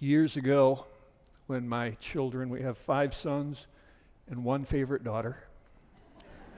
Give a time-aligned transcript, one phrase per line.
[0.00, 0.86] Years ago,
[1.46, 3.66] when my children, we have five sons
[4.30, 5.44] and one favorite daughter,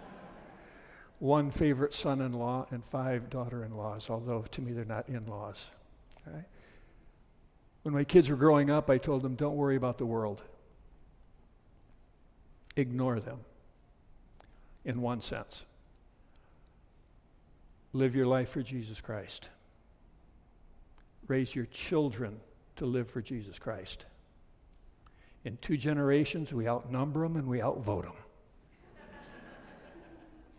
[1.18, 5.08] one favorite son in law, and five daughter in laws, although to me they're not
[5.08, 5.72] in laws.
[6.28, 6.44] Okay?
[7.82, 10.42] When my kids were growing up, I told them, don't worry about the world.
[12.76, 13.40] Ignore them,
[14.84, 15.64] in one sense.
[17.92, 19.50] Live your life for Jesus Christ.
[21.26, 22.40] Raise your children
[22.76, 24.06] to live for Jesus Christ.
[25.44, 28.14] In two generations, we outnumber them and we outvote them.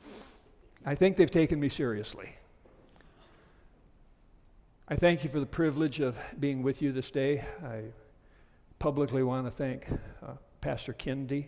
[0.86, 2.36] I think they've taken me seriously.
[4.88, 7.46] I thank you for the privilege of being with you this day.
[7.66, 7.84] I
[8.80, 9.88] publicly want to thank
[10.22, 11.48] uh, Pastor Kindy.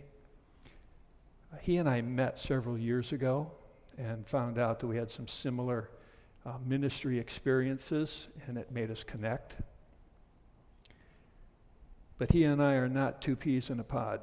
[1.60, 3.52] He and I met several years ago
[3.98, 5.90] and found out that we had some similar
[6.46, 9.56] uh, ministry experiences, and it made us connect.
[12.18, 14.20] But he and I are not two peas in a pod.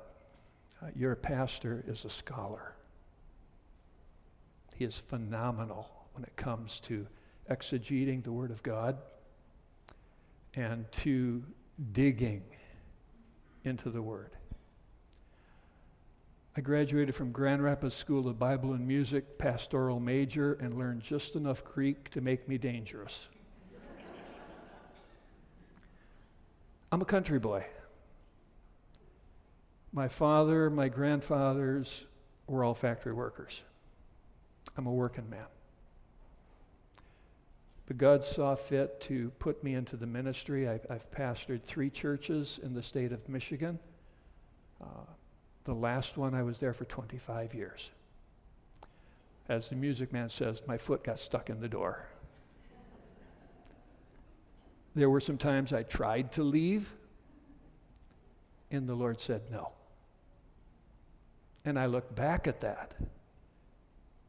[0.81, 2.73] Uh, your pastor is a scholar.
[4.75, 7.07] He is phenomenal when it comes to
[7.49, 8.97] exegeting the Word of God
[10.55, 11.43] and to
[11.91, 12.43] digging
[13.63, 14.31] into the Word.
[16.55, 21.35] I graduated from Grand Rapids School of Bible and Music, pastoral major, and learned just
[21.35, 23.27] enough Greek to make me dangerous.
[26.91, 27.65] I'm a country boy.
[29.93, 32.05] My father, my grandfathers
[32.47, 33.61] were all factory workers.
[34.75, 35.45] I'm a working man.
[37.85, 40.67] But God saw fit to put me into the ministry.
[40.67, 43.77] I, have pastored three churches in the state of Michigan.
[44.81, 45.05] Uh,
[45.65, 47.91] the last one, I was there for 25 years.
[49.47, 52.07] As the music man says, my foot got stuck in the door.
[54.95, 56.93] There were some times I tried to leave,
[58.71, 59.73] and the Lord said no.
[61.65, 62.93] And I look back at that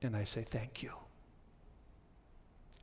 [0.03, 0.93] and I say, Thank you.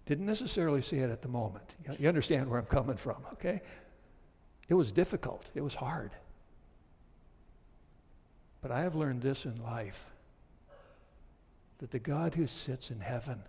[0.05, 1.75] Didn't necessarily see it at the moment.
[1.99, 3.61] You understand where I'm coming from, okay?
[4.67, 6.11] It was difficult, it was hard.
[8.61, 10.05] But I have learned this in life
[11.77, 13.41] that the God who sits in heaven,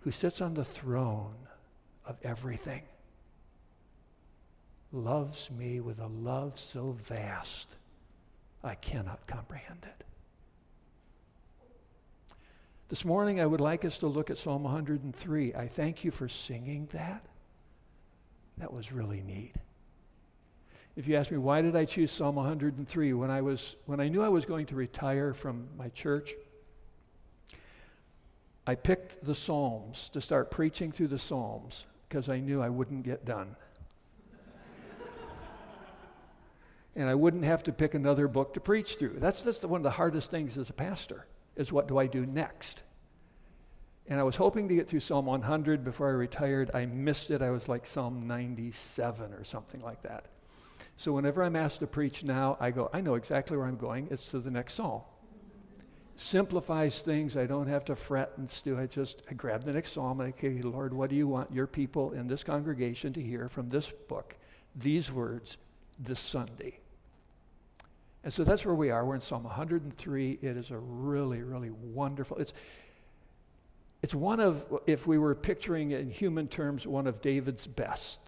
[0.00, 1.36] who sits on the throne
[2.04, 2.82] of everything,
[4.90, 7.76] loves me with a love so vast
[8.64, 10.04] I cannot comprehend it.
[12.88, 15.54] This morning, I would like us to look at Psalm 103.
[15.54, 17.24] I thank you for singing that.
[18.58, 19.54] That was really neat.
[20.94, 23.14] If you ask me, why did I choose Psalm 103?
[23.14, 26.34] When I, was, when I knew I was going to retire from my church,
[28.66, 33.04] I picked the Psalms to start preaching through the Psalms because I knew I wouldn't
[33.04, 33.56] get done.
[36.94, 39.16] And I wouldn't have to pick another book to preach through.
[39.18, 41.26] That's, that's one of the hardest things as a pastor,
[41.56, 42.82] is what do I do next?
[44.06, 46.70] And I was hoping to get through Psalm 100 before I retired.
[46.74, 47.40] I missed it.
[47.40, 50.26] I was like Psalm 97 or something like that.
[50.96, 54.08] So whenever I'm asked to preach now, I go, I know exactly where I'm going.
[54.10, 55.02] It's to the next psalm.
[56.16, 57.36] Simplifies things.
[57.36, 58.78] I don't have to fret and stew.
[58.78, 61.52] I just I grab the next psalm and I say, Lord, what do you want
[61.52, 64.36] your people in this congregation to hear from this book,
[64.76, 65.56] these words,
[65.98, 66.81] this Sunday?
[68.24, 69.04] And so that's where we are.
[69.04, 70.38] We're in Psalm 103.
[70.42, 72.36] It is a really, really wonderful.
[72.38, 72.54] It's
[74.02, 78.18] it's one of, if we were picturing in human terms, one of David's best.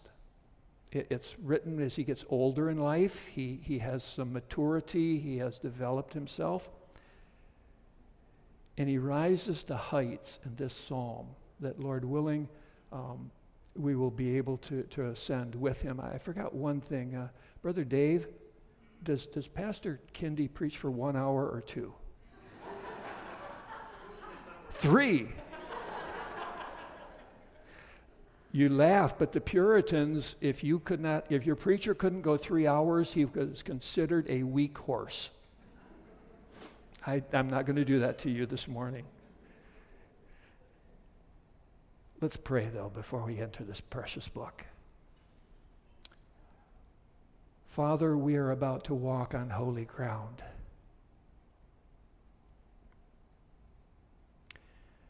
[0.92, 3.26] It's written as he gets older in life.
[3.26, 6.70] He, he has some maturity, he has developed himself.
[8.78, 11.26] And he rises to heights in this psalm
[11.58, 12.48] that, Lord willing,
[12.92, 13.32] um,
[13.74, 16.00] we will be able to, to ascend with him.
[16.00, 17.16] I forgot one thing.
[17.16, 17.28] Uh,
[17.62, 18.28] Brother Dave,
[19.04, 21.94] does, does Pastor Kindy preach for one hour or two?
[24.70, 25.28] Three.
[28.50, 32.66] You laugh, but the Puritans, if you could not, if your preacher couldn't go three
[32.66, 35.30] hours, he was considered a weak horse.
[37.06, 39.04] I, I'm not going to do that to you this morning.
[42.20, 44.64] Let's pray, though, before we enter this precious book.
[47.74, 50.44] Father, we are about to walk on holy ground.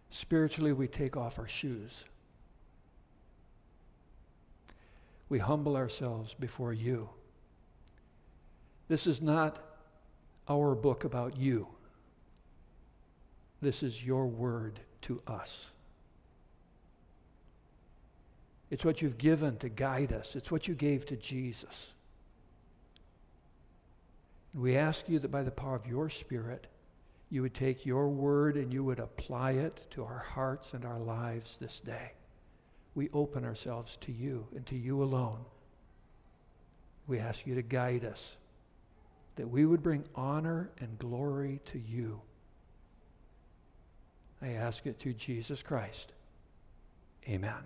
[0.09, 2.07] Spiritually, we take off our shoes.
[5.29, 7.11] we humble ourselves before you.
[8.89, 9.59] This is not
[10.49, 11.67] our book about you.
[13.61, 15.71] This is your word to us.
[18.71, 20.35] It's what you've given to guide us.
[20.35, 21.93] It's what you gave to Jesus.
[24.55, 26.69] We ask you that by the power of your Spirit,
[27.29, 31.01] you would take your word and you would apply it to our hearts and our
[31.01, 32.13] lives this day.
[32.95, 35.45] We open ourselves to you and to you alone.
[37.09, 38.37] We ask you to guide us,
[39.37, 42.21] that we would bring honor and glory to you.
[44.41, 46.13] I ask it through Jesus Christ.
[47.29, 47.65] Amen.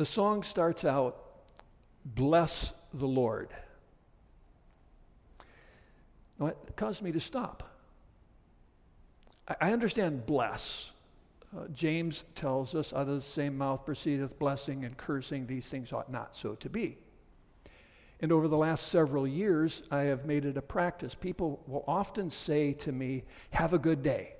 [0.00, 1.22] The song starts out,
[2.06, 3.50] Bless the Lord.
[6.38, 7.76] Now, it caused me to stop.
[9.60, 10.92] I understand bless.
[11.54, 15.92] Uh, James tells us, out of the same mouth proceedeth blessing and cursing, these things
[15.92, 16.96] ought not so to be.
[18.20, 21.14] And over the last several years, I have made it a practice.
[21.14, 24.32] People will often say to me, Have a good day.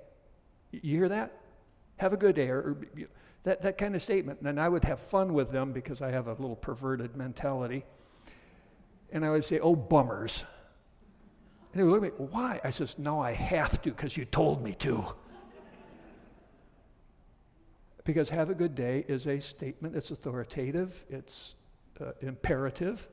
[0.71, 1.37] You hear that?
[1.97, 2.49] Have a good day.
[2.49, 2.77] Or, or
[3.43, 4.41] that, that kind of statement.
[4.41, 7.83] And I would have fun with them because I have a little perverted mentality.
[9.11, 10.45] And I would say, Oh, bummers.
[11.73, 12.59] And they would look at me, Why?
[12.63, 15.05] I says, No, I have to because you told me to.
[18.03, 21.55] because have a good day is a statement, it's authoritative, it's
[21.99, 23.07] uh, imperative.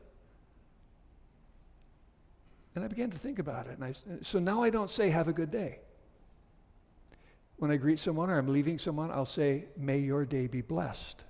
[2.75, 3.79] And I began to think about it.
[3.79, 5.81] And I, so now I don't say, have a good day.
[7.59, 11.25] When I greet someone or I'm leaving someone, I'll say, may your day be blessed.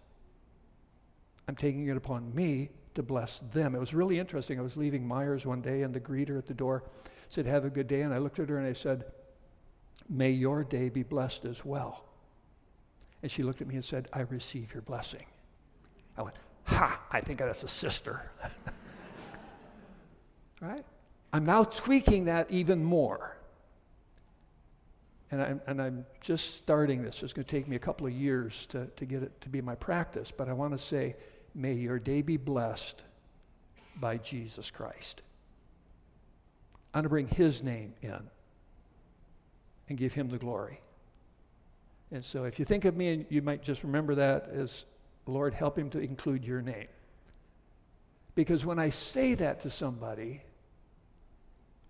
[1.49, 3.75] I'm taking it upon me to bless them.
[3.75, 4.59] It was really interesting.
[4.59, 6.85] I was leaving Meijers one day, and the greeter at the door
[7.31, 8.03] said, Have a good day.
[8.03, 9.05] And I looked at her and I said,
[10.11, 12.05] May your day be blessed as well.
[13.23, 15.25] And she looked at me and said, I receive your blessing.
[16.17, 18.31] I went, Ha, I think that's a sister.
[20.61, 20.85] right?
[21.33, 23.38] I'm now tweaking that even more.
[25.31, 27.23] And I'm, and I'm just starting this.
[27.23, 29.61] It's going to take me a couple of years to, to get it to be
[29.61, 30.31] my practice.
[30.31, 31.17] But I want to say,
[31.55, 33.05] may your day be blessed
[34.01, 35.23] by Jesus Christ.
[36.95, 38.31] I'm going to bring his name in
[39.89, 40.81] and give him the glory.
[42.11, 44.87] And so if you think of me, and you might just remember that as,
[45.27, 46.89] Lord, help him to include your name.
[48.35, 50.43] Because when I say that to somebody,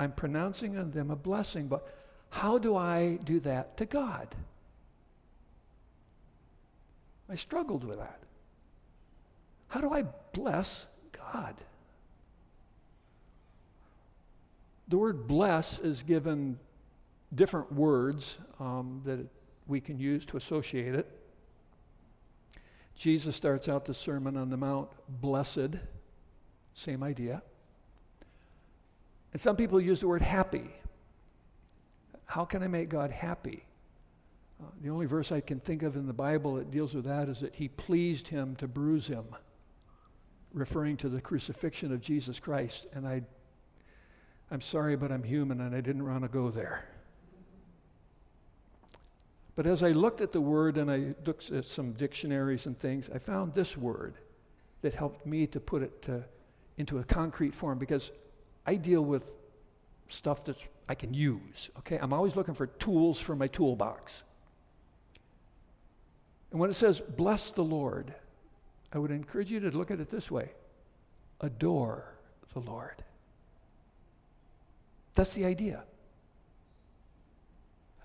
[0.01, 1.87] I'm pronouncing on them a blessing, but
[2.31, 4.35] how do I do that to God?
[7.29, 8.21] I struggled with that.
[9.69, 11.55] How do I bless God?
[14.89, 16.59] The word bless is given
[17.35, 19.27] different words um, that
[19.67, 21.07] we can use to associate it.
[22.97, 25.77] Jesus starts out the Sermon on the Mount, blessed,
[26.73, 27.43] same idea.
[29.33, 30.71] And some people use the word happy.
[32.29, 33.65] How can I make God happy?
[34.61, 37.27] Uh, the only verse I can think of in the Bible that deals with that
[37.27, 39.25] is that he pleased him to bruise him,
[40.53, 42.87] referring to the crucifixion of Jesus Christ.
[42.93, 43.23] And I,
[44.51, 46.85] I'm sorry, but I'm human and I didn't want to go there.
[49.57, 53.09] But as I looked at the word and I looked at some dictionaries and things,
[53.09, 54.17] I found this word
[54.83, 56.25] that helped me to put it to,
[56.77, 58.13] into a concrete form because
[58.67, 59.33] I deal with
[60.09, 60.57] stuff that
[60.89, 61.99] I can use, okay?
[62.01, 64.25] I'm always looking for tools for my toolbox.
[66.51, 68.15] And when it says, bless the Lord,
[68.93, 70.53] I would encourage you to look at it this way
[71.41, 72.15] adore
[72.53, 73.05] the Lord.
[75.15, 75.85] That's the idea.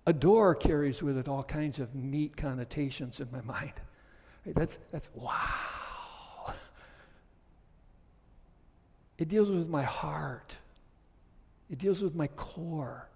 [0.05, 3.73] Adore carries with it all kinds of neat connotations in my mind.
[4.45, 5.33] That's, that's wow.
[9.17, 10.57] It deals with my heart,
[11.73, 13.09] it deals with my core.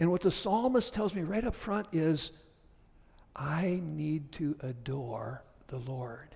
[0.00, 2.32] And what the psalmist tells me right up front is
[3.36, 6.34] I need to adore the Lord.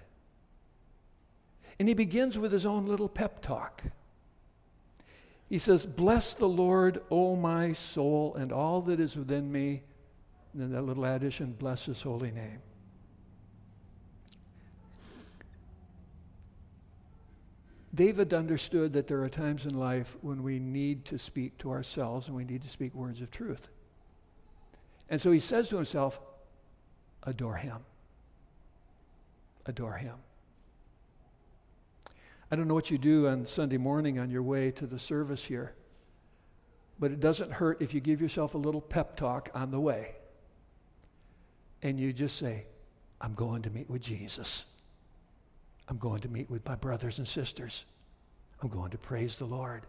[1.80, 3.82] And he begins with his own little pep talk.
[5.48, 9.82] He says, Bless the Lord, O my soul, and all that is within me.
[10.52, 12.60] And then that little addition, bless his holy name.
[17.94, 22.26] David understood that there are times in life when we need to speak to ourselves
[22.26, 23.68] and we need to speak words of truth.
[25.08, 26.18] And so he says to himself,
[27.22, 27.78] Adore him.
[29.66, 30.16] Adore him.
[32.50, 35.44] I don't know what you do on Sunday morning on your way to the service
[35.44, 35.74] here,
[36.98, 40.14] but it doesn't hurt if you give yourself a little pep talk on the way.
[41.82, 42.66] And you just say,
[43.20, 44.66] I'm going to meet with Jesus.
[45.88, 47.84] I'm going to meet with my brothers and sisters.
[48.62, 49.82] I'm going to praise the Lord,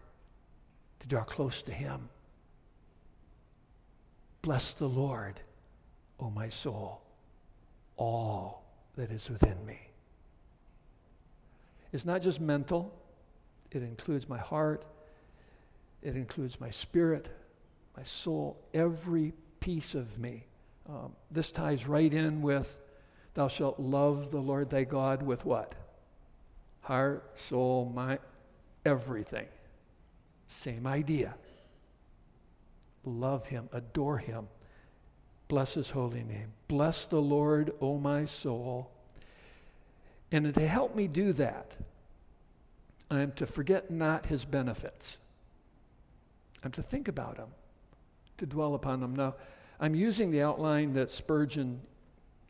[1.00, 2.08] to draw close to Him.
[4.42, 5.40] Bless the Lord,
[6.20, 7.00] O my soul,
[7.96, 8.64] all
[8.96, 9.78] that is within me.
[11.92, 12.94] It's not just mental,
[13.70, 14.84] it includes my heart,
[16.02, 17.28] it includes my spirit,
[17.96, 20.44] my soul, every piece of me.
[20.88, 22.78] Um, this ties right in with
[23.34, 25.74] thou shalt love the Lord thy God with what?
[26.86, 28.20] Heart, soul, mind,
[28.84, 29.48] everything.
[30.46, 31.34] Same idea.
[33.04, 34.46] Love him, adore him,
[35.48, 36.52] bless his holy name.
[36.68, 38.92] Bless the Lord, O my soul.
[40.30, 41.76] And to help me do that,
[43.10, 45.18] I am to forget not his benefits.
[46.62, 47.48] I'm to think about him,
[48.38, 49.16] to dwell upon them.
[49.16, 49.34] Now,
[49.80, 51.80] I'm using the outline that Spurgeon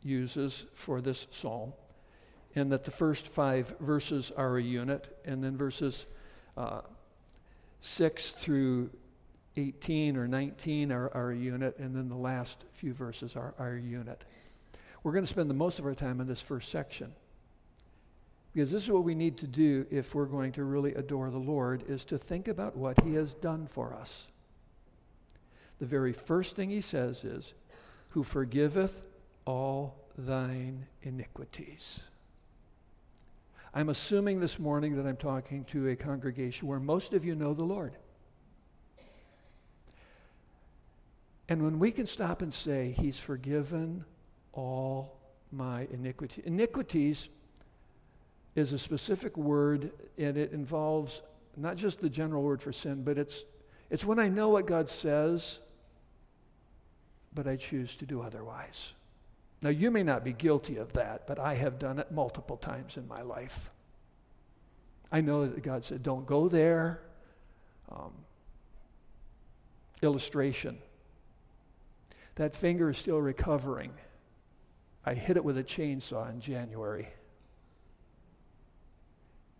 [0.03, 1.73] uses for this psalm,
[2.57, 6.07] and that the first five verses are a unit, and then verses
[6.57, 6.81] uh,
[7.81, 8.89] 6 through
[9.57, 13.75] 18 or 19 are, are, a unit, and then the last few verses are, are
[13.75, 14.25] a unit.
[15.03, 17.13] We're going to spend the most of our time in this first section.
[18.55, 21.37] Because this is what we need to do if we're going to really adore the
[21.37, 24.29] Lord is to think about what he has done for us.
[25.77, 27.53] The very first thing he says is,
[28.09, 29.03] who forgiveth
[29.45, 32.01] all thine iniquities.
[33.77, 37.53] I'm assuming this morning that I'm talking to a congregation where most of you know
[37.53, 37.95] the Lord.
[41.47, 44.03] And when we can stop and say, He's forgiven
[44.51, 45.19] all
[45.51, 46.43] my iniquities.
[46.43, 47.29] Iniquities
[48.55, 51.21] is a specific word, and it involves
[51.55, 53.45] not just the general word for sin, but it's,
[53.91, 55.61] it's when I know what God says,
[57.31, 58.95] but I choose to do otherwise.
[59.61, 62.95] Now, you may not be guilty of that, but I have done it multiple times
[62.95, 63.71] in my life.
[65.11, 67.01] I know that God said, don't go there.
[67.89, 68.13] Um,
[70.01, 70.77] illustration.
[72.35, 73.91] That finger is still recovering.
[75.05, 77.07] I hit it with a chainsaw in January.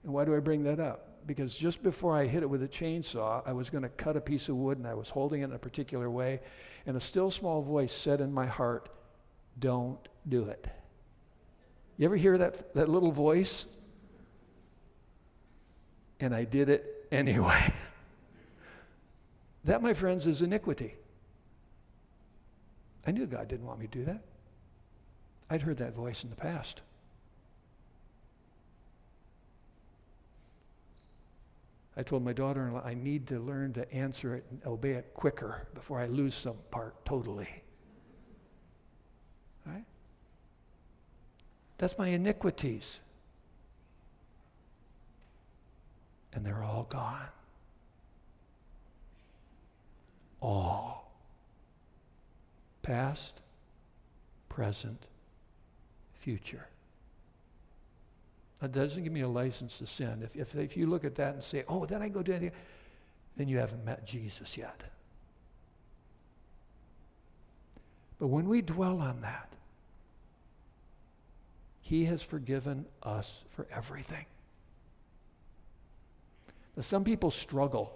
[0.03, 1.25] And why do I bring that up?
[1.25, 4.21] Because just before I hit it with a chainsaw, I was going to cut a
[4.21, 6.41] piece of wood and I was holding it in a particular way.
[6.85, 8.89] And a still small voice said in my heart,
[9.59, 10.67] Don't do it.
[11.97, 13.65] You ever hear that, that little voice?
[16.19, 17.73] And I did it anyway.
[19.63, 20.95] that, my friends, is iniquity.
[23.05, 24.21] I knew God didn't want me to do that.
[25.49, 26.81] I'd heard that voice in the past.
[31.95, 34.91] I told my daughter in law, I need to learn to answer it and obey
[34.91, 37.63] it quicker before I lose some part totally.
[39.67, 39.83] Right?
[41.77, 43.01] That's my iniquities.
[46.33, 47.27] And they're all gone.
[50.41, 51.11] All.
[52.81, 53.41] Past,
[54.49, 55.07] present,
[56.13, 56.67] future.
[58.61, 60.21] That doesn't give me a license to sin.
[60.23, 62.57] If, if, if you look at that and say, oh, then I go do anything,
[63.35, 64.83] then you haven't met Jesus yet.
[68.19, 69.56] But when we dwell on that,
[71.87, 74.25] He has forgiven us for everything.
[76.75, 77.93] Now, some people struggle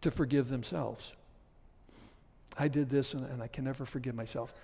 [0.00, 1.12] to forgive themselves.
[2.56, 4.54] I did this and, and I can never forgive myself.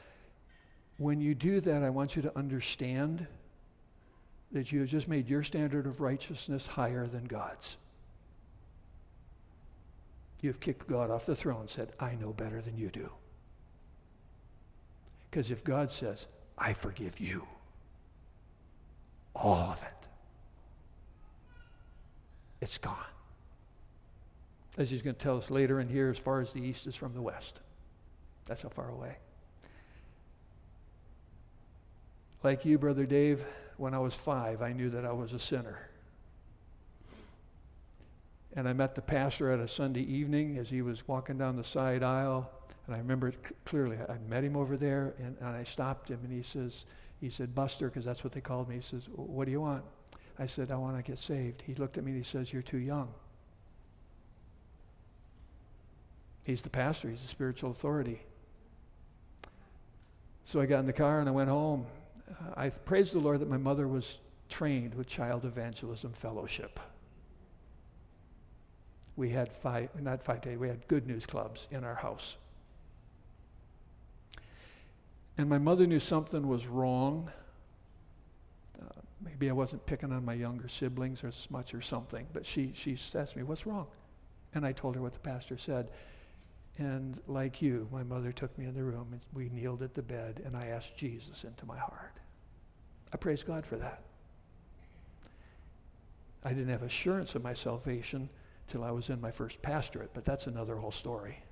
[0.96, 3.26] When you do that, I want you to understand
[4.52, 7.78] that you have just made your standard of righteousness higher than God's.
[10.40, 13.10] You've kicked God off the throne and said, I know better than you do.
[15.28, 17.48] Because if God says, I forgive you,
[19.34, 20.08] all of it,
[22.60, 22.96] it's gone.
[24.76, 26.96] As he's going to tell us later in here, as far as the east is
[26.96, 27.60] from the west.
[28.46, 29.16] That's how far away.
[32.42, 33.44] Like you, Brother Dave,
[33.76, 35.88] when I was five, I knew that I was a sinner.
[38.56, 41.64] And I met the pastor at a Sunday evening as he was walking down the
[41.64, 42.50] side aisle.
[42.86, 43.96] And I remember it clearly.
[43.96, 46.86] I met him over there and, and I stopped him and he says,
[47.24, 48.76] he said, Buster, because that's what they called me.
[48.76, 49.84] He says, What do you want?
[50.38, 51.62] I said, I want to get saved.
[51.66, 53.12] He looked at me and he says, You're too young.
[56.44, 58.20] He's the pastor, he's the spiritual authority.
[60.44, 61.86] So I got in the car and I went home
[62.28, 66.80] uh, I praised the Lord that my mother was trained with Child Evangelism Fellowship.
[69.16, 72.36] We had five, not five days, we had good news clubs in our house.
[75.36, 77.30] And my mother knew something was wrong.
[78.80, 82.72] Uh, maybe I wasn't picking on my younger siblings as much or something, but she,
[82.74, 83.86] she asked me, What's wrong?
[84.54, 85.90] And I told her what the pastor said.
[86.78, 90.02] And like you, my mother took me in the room and we kneeled at the
[90.02, 92.20] bed and I asked Jesus into my heart.
[93.12, 94.02] I praise God for that.
[96.44, 98.28] I didn't have assurance of my salvation
[98.66, 101.42] till I was in my first pastorate, but that's another whole story.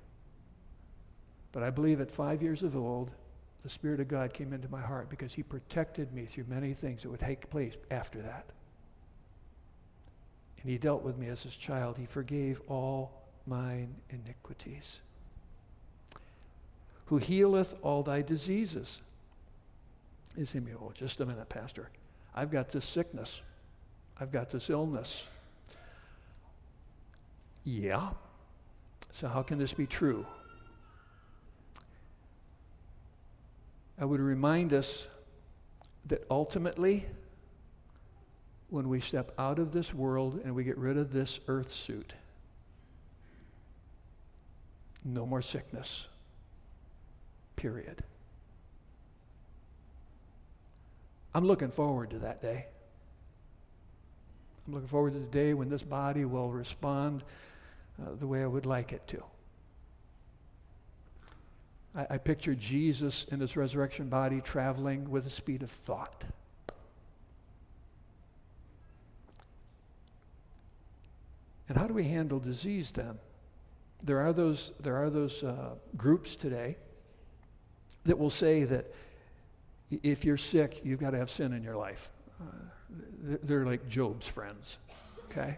[1.51, 3.11] But I believe at five years of old,
[3.63, 7.03] the Spirit of God came into my heart because He protected me through many things
[7.03, 8.45] that would take place after that.
[10.61, 11.97] And He dealt with me as His child.
[11.97, 15.01] He forgave all mine iniquities.
[17.05, 19.01] Who healeth all thy diseases.
[20.35, 21.89] Is him, oh, just a minute, Pastor.
[22.33, 23.43] I've got this sickness.
[24.19, 25.27] I've got this illness.
[27.63, 28.09] Yeah.
[29.11, 30.25] So, how can this be true?
[34.03, 35.07] I would remind us
[36.07, 37.05] that ultimately,
[38.69, 42.13] when we step out of this world and we get rid of this earth suit,
[45.05, 46.09] no more sickness.
[47.55, 48.03] Period.
[51.33, 52.65] I'm looking forward to that day.
[54.67, 57.23] I'm looking forward to the day when this body will respond
[58.01, 59.23] uh, the way I would like it to.
[61.95, 66.25] I, I picture Jesus in his resurrection body traveling with the speed of thought.
[71.69, 73.17] And how do we handle disease then?
[74.03, 76.77] There are those, there are those uh, groups today
[78.05, 78.93] that will say that
[79.89, 82.11] if you're sick, you've got to have sin in your life.
[82.41, 84.77] Uh, they're like Job's friends,
[85.25, 85.57] okay?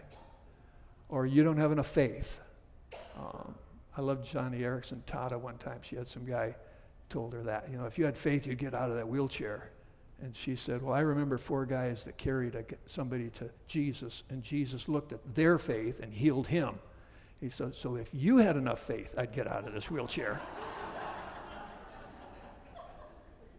[1.08, 2.40] Or you don't have enough faith.
[3.18, 3.54] Um,
[3.96, 5.78] I loved Joni Eareckson Tada one time.
[5.82, 6.54] She had some guy
[7.08, 7.68] told her that.
[7.70, 9.70] You know, if you had faith, you'd get out of that wheelchair.
[10.22, 14.42] And she said, Well, I remember four guys that carried a, somebody to Jesus, and
[14.42, 16.78] Jesus looked at their faith and healed him.
[17.40, 20.40] He said, So if you had enough faith, I'd get out of this wheelchair.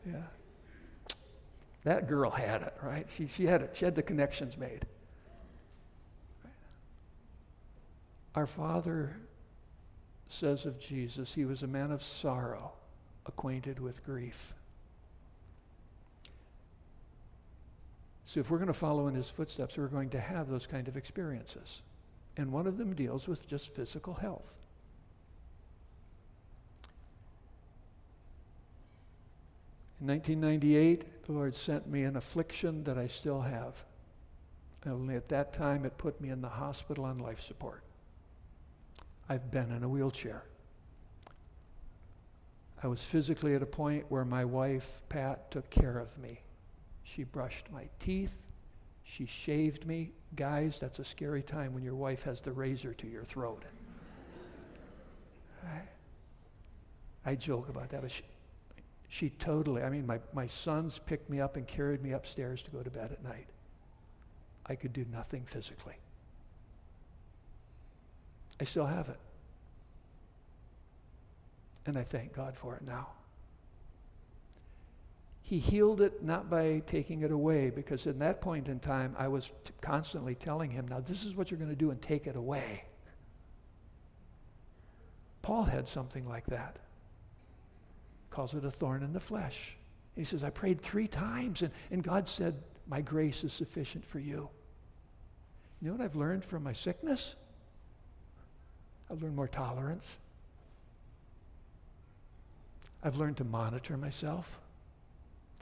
[0.06, 0.24] yeah.
[1.84, 3.10] That girl had it, right?
[3.10, 3.72] She, she, had it.
[3.76, 4.86] she had the connections made.
[8.36, 9.16] Our Father
[10.32, 12.74] says of Jesus, he was a man of sorrow,
[13.26, 14.54] acquainted with grief.
[18.26, 20.90] So, if we're going to follow in his footsteps, we're going to have those kind
[20.90, 21.82] of experiences.
[22.36, 24.56] And one of them deals with just physical health.
[30.00, 33.84] In 1998, the Lord sent me an affliction that I still have.
[34.86, 37.82] Only at that time, it put me in the hospital on life support.
[39.30, 40.44] I've been in a wheelchair.
[42.82, 46.42] I was physically at a point where my wife, Pat, took care of me.
[47.04, 48.52] She brushed my teeth.
[49.04, 50.12] She shaved me.
[50.36, 53.64] Guys, that's a scary time when your wife has the razor to your throat.
[55.66, 55.82] I,
[57.32, 58.24] I joke about that, but she,
[59.08, 62.72] she totally, I mean, my, my sons picked me up and carried me upstairs to
[62.72, 63.48] go to bed at night.
[64.66, 65.96] I could do nothing physically.
[68.60, 69.20] I still have it.
[71.86, 73.08] And I thank God for it now.
[75.42, 79.30] He healed it not by taking it away, because in that point in time, I
[79.30, 82.28] was t- constantly telling him, now this is what you're going to do and take
[82.28, 82.84] it away.
[85.42, 86.80] Paul had something like that.
[88.30, 89.78] Calls it a thorn in the flesh.
[90.18, 94.20] he says, I prayed three times, and, and God said, My grace is sufficient for
[94.20, 94.50] you.
[95.82, 97.38] You know what I've learned from my sickness?
[99.10, 100.18] I've learned more tolerance.
[103.04, 104.60] I've learned to monitor myself.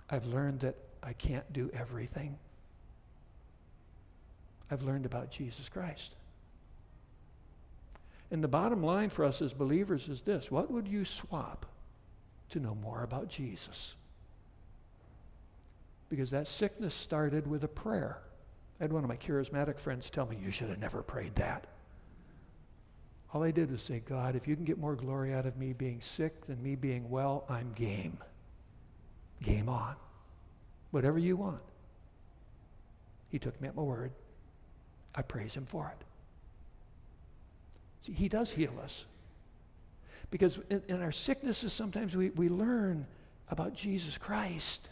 [0.10, 2.38] I've learned that I can't do everything.
[4.72, 6.16] I've learned about Jesus Christ.
[8.32, 11.66] And the bottom line for us as believers is this what would you swap
[12.50, 13.96] to know more about Jesus?
[16.10, 18.18] Because that sickness started with a prayer.
[18.80, 21.68] I had one of my charismatic friends tell me, You should have never prayed that.
[23.36, 25.74] All I did was say, God, if you can get more glory out of me
[25.74, 28.18] being sick than me being well, I'm game.
[29.44, 29.94] Game on.
[30.92, 31.60] Whatever you want.
[33.28, 34.14] He took me at my word.
[35.14, 36.06] I praise him for it.
[38.06, 39.06] See, he does heal us.
[40.32, 43.06] Because in, in our sicknesses, sometimes we, we learn
[43.50, 44.92] about Jesus Christ.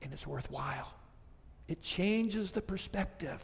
[0.00, 0.94] And it's worthwhile.
[1.66, 3.42] It changes the perspective.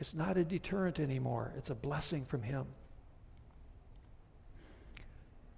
[0.00, 2.64] It's not a deterrent anymore, it's a blessing from Him.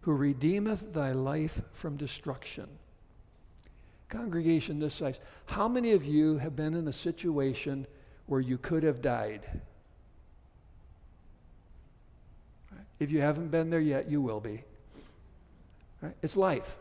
[0.01, 2.69] Who redeemeth thy life from destruction.
[4.09, 7.87] Congregation this size, how many of you have been in a situation
[8.27, 9.43] where you could have died?
[12.99, 14.65] If you haven't been there yet, you will be.
[16.21, 16.79] It's life.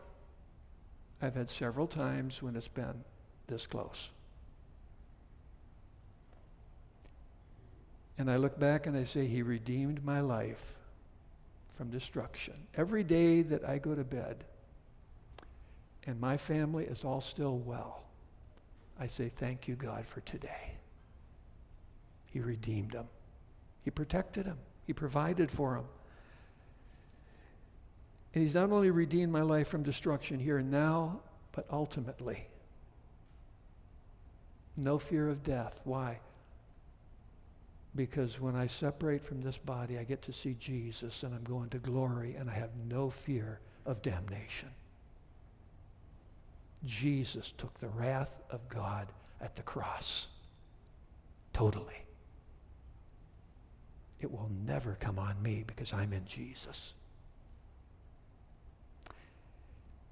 [1.21, 3.03] I've had several times when it's been
[3.47, 4.11] this close.
[8.21, 10.77] And I look back and I say, He redeemed my life
[11.71, 12.53] from destruction.
[12.75, 14.45] Every day that I go to bed
[16.05, 18.05] and my family is all still well,
[18.99, 20.75] I say, Thank you, God, for today.
[22.27, 23.07] He redeemed them,
[23.83, 25.85] He protected them, He provided for them.
[28.35, 31.21] And He's not only redeemed my life from destruction here and now,
[31.53, 32.45] but ultimately.
[34.77, 35.81] No fear of death.
[35.85, 36.19] Why?
[37.95, 41.69] Because when I separate from this body, I get to see Jesus and I'm going
[41.69, 44.69] to glory and I have no fear of damnation.
[46.85, 49.07] Jesus took the wrath of God
[49.41, 50.27] at the cross.
[51.53, 52.05] Totally.
[54.21, 56.93] It will never come on me because I'm in Jesus.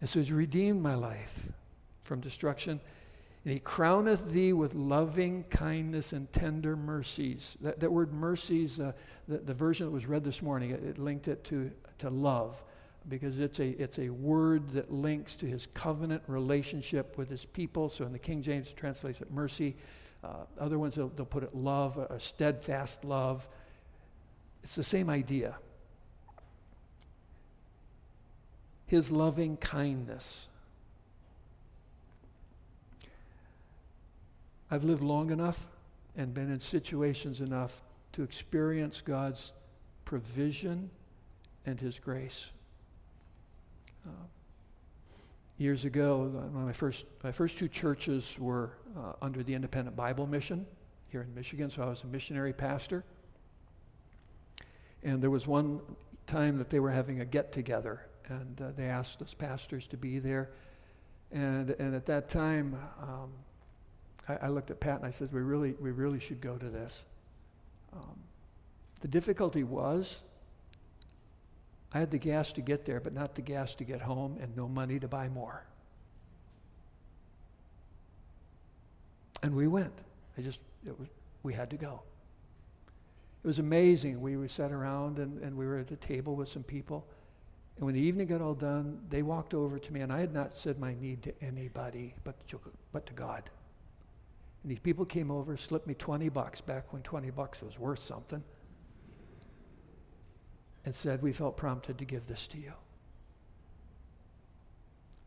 [0.01, 1.51] And so he's redeemed my life
[2.03, 2.79] from destruction.
[3.45, 7.57] And he crowneth thee with loving kindness and tender mercies.
[7.61, 8.91] That, that word mercies, uh,
[9.27, 12.61] the, the version that was read this morning, it, it linked it to, to love
[13.07, 17.89] because it's a, it's a word that links to his covenant relationship with his people.
[17.89, 19.75] So in the King James, it translates it mercy.
[20.23, 23.47] Uh, other ones, they'll, they'll put it love, a, steadfast love.
[24.63, 25.55] It's the same idea.
[28.85, 30.49] His loving kindness.
[34.71, 35.67] I've lived long enough
[36.15, 37.81] and been in situations enough
[38.13, 39.53] to experience God's
[40.05, 40.89] provision
[41.65, 42.51] and His grace.
[44.05, 44.11] Uh,
[45.57, 50.65] years ago, my first, my first two churches were uh, under the Independent Bible Mission
[51.11, 53.03] here in Michigan, so I was a missionary pastor.
[55.03, 55.81] And there was one
[56.27, 59.97] time that they were having a get together, and uh, they asked us pastors to
[59.97, 60.51] be there.
[61.31, 63.31] And, and at that time, um,
[64.29, 66.69] I, I, looked at Pat and I said, we really, we really should go to
[66.69, 67.03] this.
[67.93, 68.19] Um,
[69.01, 70.21] the difficulty was
[71.91, 74.55] I had the gas to get there, but not the gas to get home, and
[74.55, 75.65] no money to buy more.
[79.41, 79.93] And we went.
[80.37, 81.07] I just, it was,
[81.41, 82.03] we had to go.
[83.43, 84.21] It was amazing.
[84.21, 87.07] We, we sat around and, and we were at a table with some people.
[87.77, 90.33] And when the evening got all done, they walked over to me, and I had
[90.33, 92.59] not said my need to anybody but to,
[92.91, 93.49] but to God.
[94.63, 97.99] And these people came over, slipped me 20 bucks back when 20 bucks was worth
[97.99, 98.43] something
[100.85, 102.73] and said, We felt prompted to give this to you.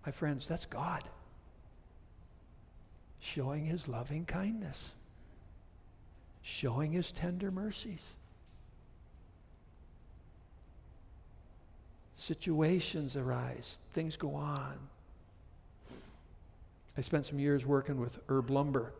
[0.05, 1.05] My friends, that's God
[3.23, 4.95] showing his loving kindness,
[6.42, 8.16] showing his tender mercies.
[12.16, 14.77] Situations arise, things go on.
[16.99, 18.92] I spent some years working with Erb Lumber.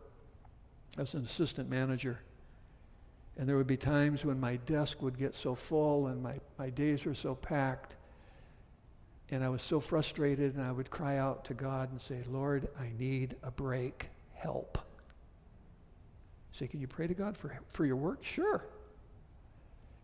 [0.97, 2.19] I was an assistant manager.
[3.37, 6.69] And there would be times when my desk would get so full and my, my
[6.69, 7.95] days were so packed.
[9.31, 12.67] And I was so frustrated, and I would cry out to God and say, Lord,
[12.79, 14.09] I need a break.
[14.33, 14.77] Help.
[16.51, 18.23] Say, can you pray to God for, for your work?
[18.23, 18.63] Sure.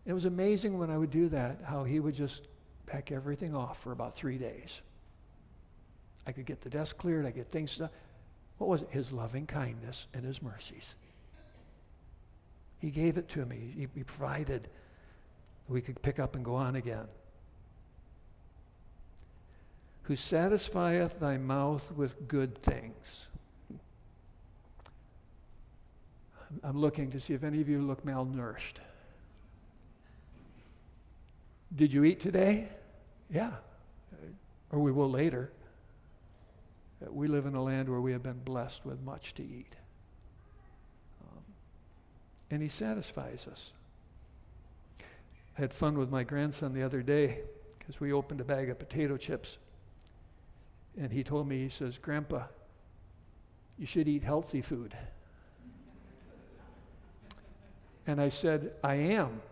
[0.06, 2.48] It was amazing when I would do that, how He would just
[2.86, 4.80] pack everything off for about three days.
[6.26, 7.90] I could get the desk cleared, I get things done.
[8.60, 8.88] What was it?
[8.90, 10.94] His loving kindness and His mercies.
[12.78, 13.72] He gave it to me.
[13.74, 14.68] He, he provided.
[15.66, 17.06] We could pick up and go on again.
[20.02, 23.28] Who satisfieth thy mouth with good things.
[26.62, 28.76] I'm looking to see if any of you look malnourished.
[31.74, 32.68] Did you eat today?
[33.30, 33.52] Yeah.
[34.70, 35.50] Or we will later.
[37.08, 39.74] We live in a land where we have been blessed with much to eat
[41.22, 41.42] um,
[42.50, 43.72] and He satisfies us.
[45.56, 47.40] I had fun with my grandson the other day
[47.78, 49.58] because we opened a bag of potato chips.
[50.96, 52.44] And he told me, he says, Grandpa,
[53.78, 54.96] you should eat healthy food.
[58.06, 59.42] And I said, I am.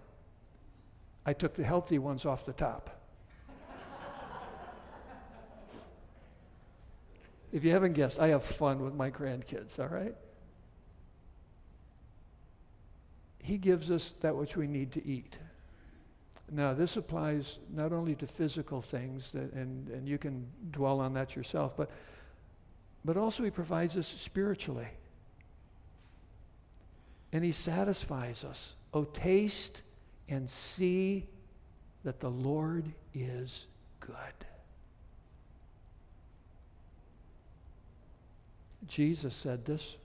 [1.27, 2.98] I took the healthy ones off the top.
[7.53, 10.15] If you haven't guessed, I have fun with my grandkids, all right?
[13.39, 15.39] He gives us that which we need to eat.
[16.51, 21.15] Now, this applies not only to physical things, that, and, and you can dwell on
[21.15, 21.91] that yourself, but,
[23.05, 24.89] but also He provides us spiritually.
[27.33, 28.75] And He satisfies us.
[28.95, 29.83] Oh, taste
[30.29, 31.27] and see
[32.05, 33.67] that the Lord is
[34.01, 34.15] good.
[38.87, 39.97] Jesus said this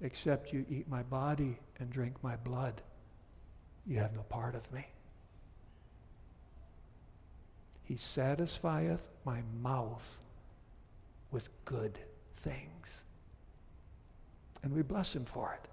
[0.00, 2.82] except you eat my body and drink my blood,
[3.86, 4.86] you have no part of me.
[7.84, 10.18] He satisfieth my mouth
[11.30, 11.98] with good
[12.36, 13.04] things.
[14.62, 15.68] And we bless him for it.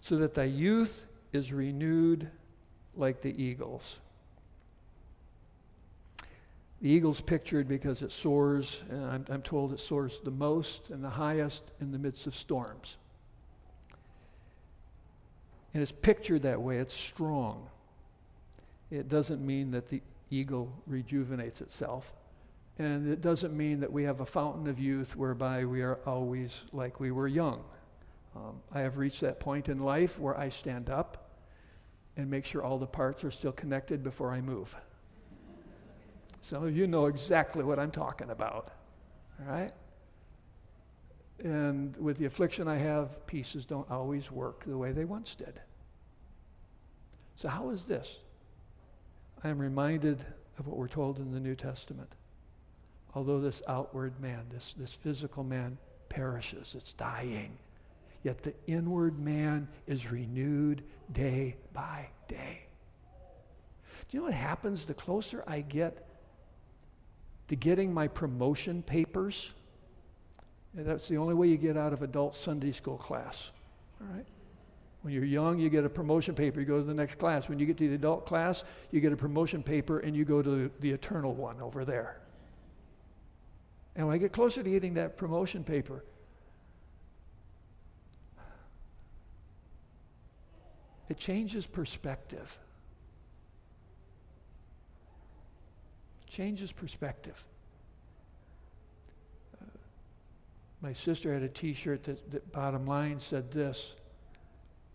[0.00, 2.30] So that thy youth is renewed
[2.96, 3.98] like the eagles.
[6.82, 11.02] The eagle's pictured because it soars, and I'm, I'm told it soars the most and
[11.02, 12.98] the highest in the midst of storms.
[15.72, 17.68] And it's pictured that way, it's strong.
[18.90, 22.14] It doesn't mean that the eagle rejuvenates itself.
[22.78, 26.64] And it doesn't mean that we have a fountain of youth whereby we are always
[26.72, 27.64] like we were young.
[28.34, 31.30] Um, I have reached that point in life where I stand up
[32.18, 34.76] and make sure all the parts are still connected before I move.
[36.46, 38.70] Some of you know exactly what I'm talking about.
[39.40, 39.72] All right?
[41.42, 45.60] And with the affliction I have, pieces don't always work the way they once did.
[47.34, 48.20] So, how is this?
[49.42, 50.24] I am reminded
[50.56, 52.12] of what we're told in the New Testament.
[53.12, 55.76] Although this outward man, this, this physical man,
[56.08, 57.58] perishes, it's dying,
[58.22, 62.60] yet the inward man is renewed day by day.
[64.08, 66.05] Do you know what happens the closer I get
[67.48, 69.52] to getting my promotion papers?
[70.74, 73.50] That's the only way you get out of adult Sunday school class.
[74.00, 74.26] All right?
[75.02, 77.48] When you're young, you get a promotion paper, you go to the next class.
[77.48, 80.42] When you get to the adult class, you get a promotion paper and you go
[80.42, 82.18] to the eternal one over there.
[83.94, 86.04] And when I get closer to getting that promotion paper,
[91.08, 92.58] it changes perspective.
[96.36, 97.42] Changes perspective.
[99.58, 99.64] Uh,
[100.82, 103.96] my sister had a t shirt that, that, bottom line, said this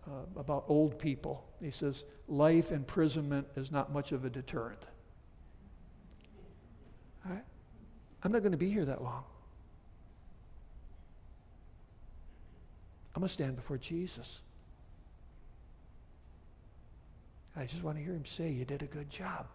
[0.06, 1.44] uh, about old people.
[1.60, 4.86] He says, Life imprisonment is not much of a deterrent.
[7.26, 7.42] Right?
[8.22, 9.24] I'm not going to be here that long.
[13.16, 14.44] I'm going to stand before Jesus.
[17.56, 19.48] I just want to hear him say, You did a good job.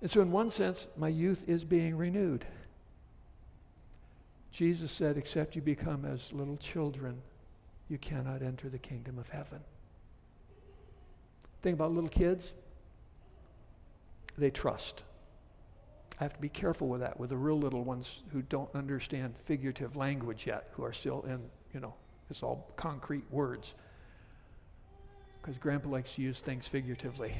[0.00, 2.44] And so, in one sense, my youth is being renewed.
[4.52, 7.20] Jesus said, Except you become as little children,
[7.88, 9.60] you cannot enter the kingdom of heaven.
[11.62, 12.52] Think about little kids.
[14.36, 15.02] They trust.
[16.20, 19.36] I have to be careful with that with the real little ones who don't understand
[19.36, 21.40] figurative language yet, who are still in,
[21.72, 21.94] you know,
[22.30, 23.74] it's all concrete words.
[25.40, 27.34] Because Grandpa likes to use things figuratively.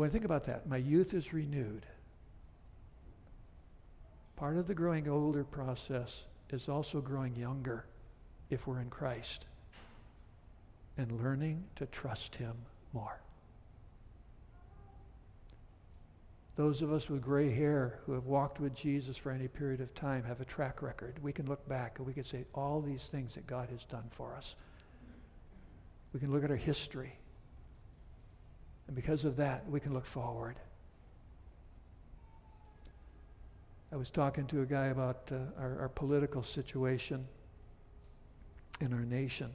[0.00, 1.84] When I think about that, my youth is renewed.
[4.34, 7.84] Part of the growing older process is also growing younger
[8.48, 9.44] if we're in Christ
[10.96, 12.54] and learning to trust Him
[12.94, 13.20] more.
[16.56, 19.92] Those of us with gray hair who have walked with Jesus for any period of
[19.92, 21.18] time have a track record.
[21.22, 24.06] We can look back and we can say all these things that God has done
[24.08, 24.56] for us.
[26.14, 27.19] We can look at our history.
[28.90, 30.56] And because of that, we can look forward.
[33.92, 37.28] I was talking to a guy about uh, our, our political situation
[38.80, 39.52] in our nation.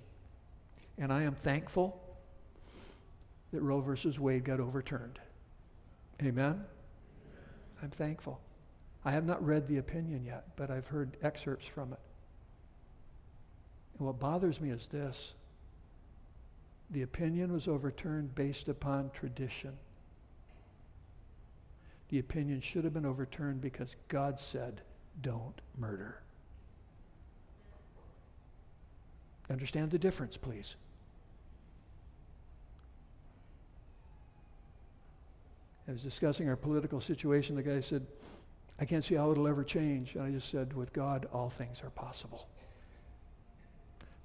[0.98, 2.02] And I am thankful
[3.52, 5.20] that Roe versus Wade got overturned.
[6.24, 6.64] Amen?
[7.84, 8.40] I'm thankful.
[9.04, 12.00] I have not read the opinion yet, but I've heard excerpts from it.
[13.98, 15.34] And what bothers me is this
[16.90, 19.78] the opinion was overturned based upon tradition.
[22.10, 24.82] The opinion should have been overturned because God said,
[25.22, 26.22] don't murder.
[29.50, 30.76] Understand the difference, please.
[35.88, 37.56] I was discussing our political situation.
[37.56, 38.06] The guy said,
[38.80, 40.16] I can't see how it'll ever change.
[40.16, 42.48] And I just said, with God, all things are possible.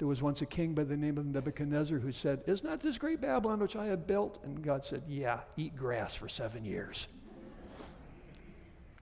[0.01, 2.97] There was once a king by the name of Nebuchadnezzar who said, Is not this
[2.97, 4.39] great Babylon which I have built?
[4.43, 7.07] And God said, Yeah, eat grass for seven years.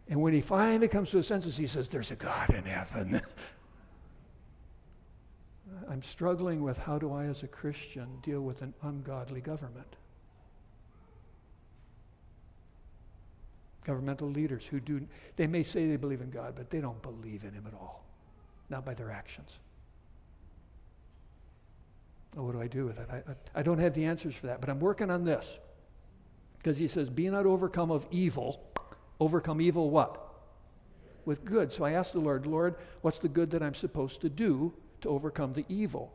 [0.09, 3.23] And when he finally comes to his senses, he says, There's a God in heaven.
[5.89, 9.95] I'm struggling with how do I, as a Christian, deal with an ungodly government?
[13.85, 15.01] governmental leaders who do,
[15.37, 18.05] they may say they believe in God, but they don't believe in Him at all.
[18.69, 19.61] not by their actions.
[22.37, 23.09] Oh, what do I do with it?
[23.11, 23.23] I,
[23.61, 25.59] I, don't have the answers for that, but I'm working on this.
[26.59, 28.63] Because he says, Be not overcome of evil.
[29.19, 30.25] Overcome evil what?
[31.25, 31.73] With good.
[31.73, 35.09] So I asked the Lord, Lord, what's the good that I'm supposed to do to
[35.09, 36.13] overcome the evil?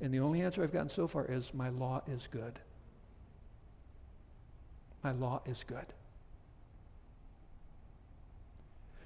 [0.00, 2.58] And the only answer I've gotten so far is, My law is good.
[5.02, 5.86] My law is good.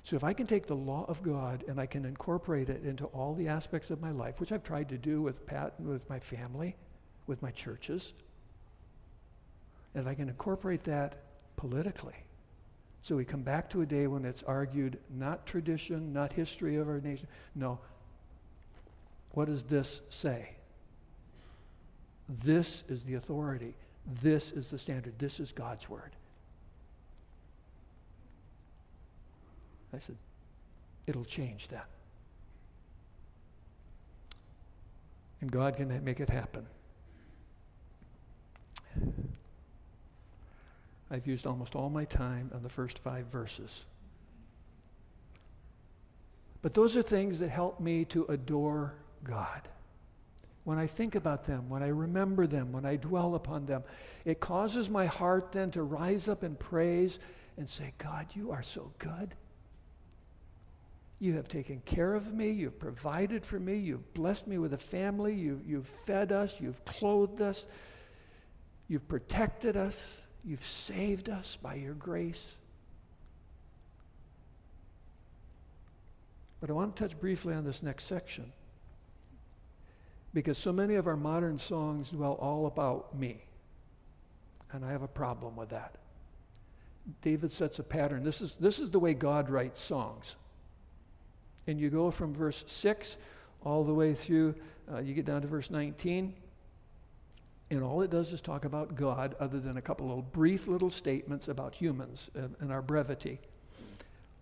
[0.05, 3.07] So if I can take the law of God and I can incorporate it into
[3.07, 6.09] all the aspects of my life, which I've tried to do with Pat, and with
[6.11, 6.77] my family,
[7.27, 8.12] with my churches,
[9.95, 11.23] and if I can incorporate that
[11.57, 12.17] politically,
[13.03, 16.88] so we come back to a day when it's argued not tradition, not history of
[16.88, 17.27] our nation.
[17.55, 17.81] No.
[19.33, 20.51] What does this say?
[22.29, 23.75] This is the authority.
[24.07, 25.19] This is the standard.
[25.19, 26.15] This is God's word.
[29.94, 30.16] I said,
[31.07, 31.88] it'll change that.
[35.40, 36.66] And God can make it happen.
[41.11, 43.83] I've used almost all my time on the first five verses.
[46.62, 49.68] But those are things that help me to adore God.
[50.64, 53.83] When I think about them, when I remember them, when I dwell upon them,
[54.24, 57.18] it causes my heart then to rise up in praise
[57.57, 59.35] and say, God, you are so good.
[61.22, 62.50] You have taken care of me.
[62.50, 63.76] You've provided for me.
[63.76, 65.32] You've blessed me with a family.
[65.32, 66.61] You, you've fed us.
[66.61, 67.64] You've clothed us.
[68.88, 70.20] You've protected us.
[70.44, 72.56] You've saved us by your grace.
[76.61, 78.52] But I want to touch briefly on this next section.
[80.35, 83.44] Because so many of our modern songs dwell all about me.
[84.72, 85.98] And I have a problem with that.
[87.20, 88.24] David sets a pattern.
[88.24, 90.35] This is, this is the way God writes songs.
[91.66, 93.16] And you go from verse 6
[93.64, 94.55] all the way through,
[94.92, 96.35] uh, you get down to verse 19.
[97.70, 100.90] And all it does is talk about God, other than a couple of brief little
[100.90, 103.40] statements about humans and, and our brevity.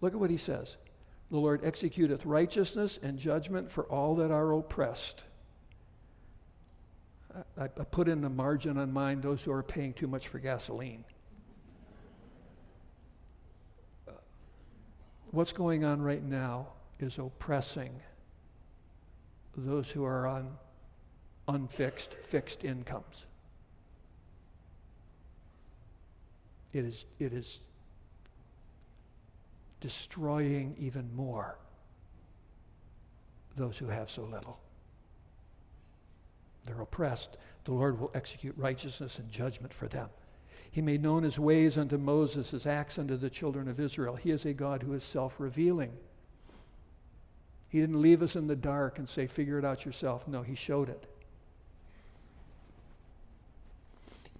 [0.00, 0.78] Look at what he says
[1.30, 5.24] The Lord executeth righteousness and judgment for all that are oppressed.
[7.56, 10.40] I, I put in the margin on mine those who are paying too much for
[10.40, 11.04] gasoline.
[15.30, 16.70] What's going on right now
[17.02, 18.00] is oppressing
[19.56, 20.56] those who are on
[21.48, 23.26] unfixed, fixed incomes.
[26.72, 27.60] It is, it is
[29.80, 31.58] destroying even more
[33.56, 34.60] those who have so little.
[36.64, 37.36] They're oppressed.
[37.64, 40.08] The Lord will execute righteousness and judgment for them.
[40.70, 44.14] He made known his ways unto Moses, his acts unto the children of Israel.
[44.14, 45.92] He is a God who is self revealing.
[47.70, 50.26] He didn't leave us in the dark and say, figure it out yourself.
[50.26, 51.06] No, He showed it.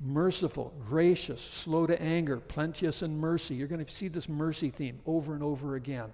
[0.00, 3.54] Merciful, gracious, slow to anger, plenteous in mercy.
[3.54, 6.12] You're going to see this mercy theme over and over again.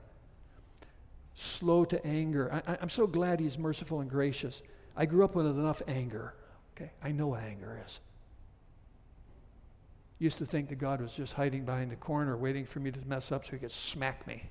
[1.35, 2.63] Slow to anger.
[2.67, 4.63] I, am so glad He's merciful and gracious.
[4.95, 6.35] I grew up with enough anger.
[6.77, 8.01] Okay, I know what anger is.
[10.19, 13.01] Used to think that God was just hiding behind the corner waiting for me to
[13.07, 14.51] mess up so he could smack me.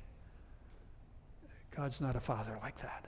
[1.76, 3.06] God's not a father like that.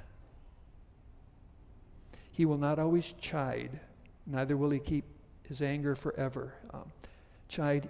[2.31, 3.79] He will not always chide,
[4.25, 5.05] neither will he keep
[5.43, 6.53] his anger forever.
[6.73, 6.91] Um,
[7.47, 7.89] chide,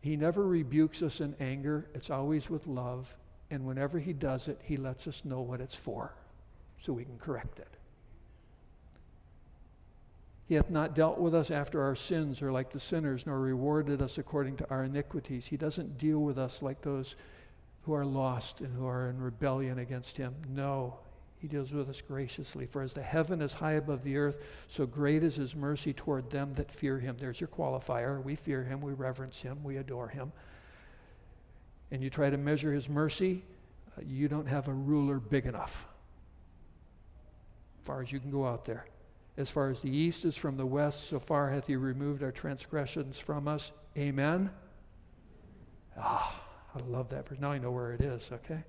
[0.00, 3.16] he never rebukes us in anger, it's always with love.
[3.50, 6.12] And whenever he does it, he lets us know what it's for
[6.80, 7.76] so we can correct it.
[10.48, 14.02] He hath not dealt with us after our sins or like the sinners, nor rewarded
[14.02, 15.46] us according to our iniquities.
[15.46, 17.16] He doesn't deal with us like those
[17.86, 20.34] who are lost and who are in rebellion against him.
[20.48, 20.98] No,
[21.38, 22.66] he deals with us graciously.
[22.66, 26.28] For as the heaven is high above the earth, so great is his mercy toward
[26.28, 27.16] them that fear him.
[27.16, 28.22] There's your qualifier.
[28.22, 30.32] We fear him, we reverence him, we adore him.
[31.92, 33.44] And you try to measure his mercy,
[33.96, 35.86] uh, you don't have a ruler big enough.
[37.78, 38.84] As far as you can go out there.
[39.36, 42.32] As far as the east is from the west, so far hath he removed our
[42.32, 43.70] transgressions from us.
[43.96, 44.50] Amen.
[45.96, 46.42] Ah.
[46.76, 47.38] I love that verse.
[47.40, 48.64] Now I know where it is, okay?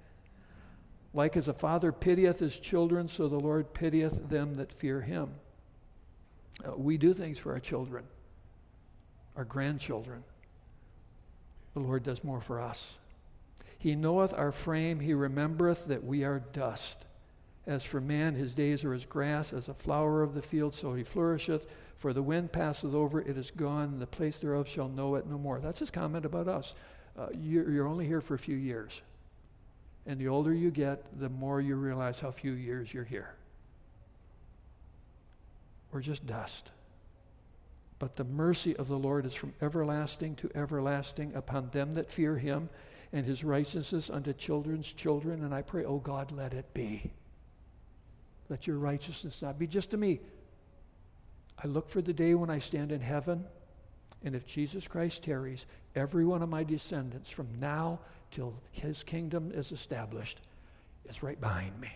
[1.13, 5.31] Like as a father pitieth his children, so the Lord pitieth them that fear him.
[6.65, 8.05] Uh, we do things for our children,
[9.35, 10.23] our grandchildren.
[11.73, 12.97] The Lord does more for us.
[13.77, 17.05] He knoweth our frame, he remembereth that we are dust.
[17.67, 20.93] As for man, his days are as grass, as a flower of the field, so
[20.93, 21.67] he flourisheth.
[21.97, 25.27] For the wind passeth over, it is gone, and the place thereof shall know it
[25.27, 25.59] no more.
[25.59, 26.73] That's his comment about us
[27.17, 29.01] uh, you're, you're only here for a few years.
[30.05, 33.35] And the older you get, the more you realize how few years you're here.
[35.91, 36.71] We're just dust.
[37.99, 42.37] But the mercy of the Lord is from everlasting to everlasting upon them that fear
[42.37, 42.69] him,
[43.13, 45.43] and his righteousness unto children's children.
[45.43, 47.09] And I pray, oh God, let it be.
[48.49, 50.19] Let your righteousness not be just to me.
[51.61, 53.45] I look for the day when I stand in heaven,
[54.23, 55.65] and if Jesus Christ tarries,
[55.95, 57.99] every one of my descendants from now
[58.31, 60.41] till his kingdom is established
[61.09, 61.91] is right behind me.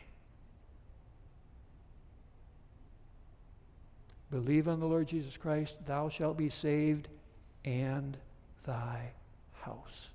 [4.29, 7.09] Believe on the Lord Jesus Christ, thou shalt be saved,
[7.65, 8.17] and
[8.65, 9.11] thy
[9.53, 10.09] house.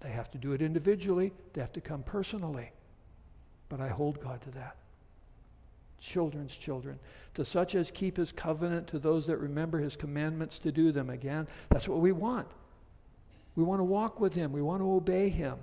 [0.00, 2.70] They have to do it individually, they have to come personally.
[3.68, 4.76] But I hold God to that.
[6.02, 6.98] Children's children.
[7.34, 11.08] To such as keep his covenant, to those that remember his commandments to do them.
[11.08, 12.48] Again, that's what we want.
[13.54, 15.58] We want to walk with him, we want to obey him.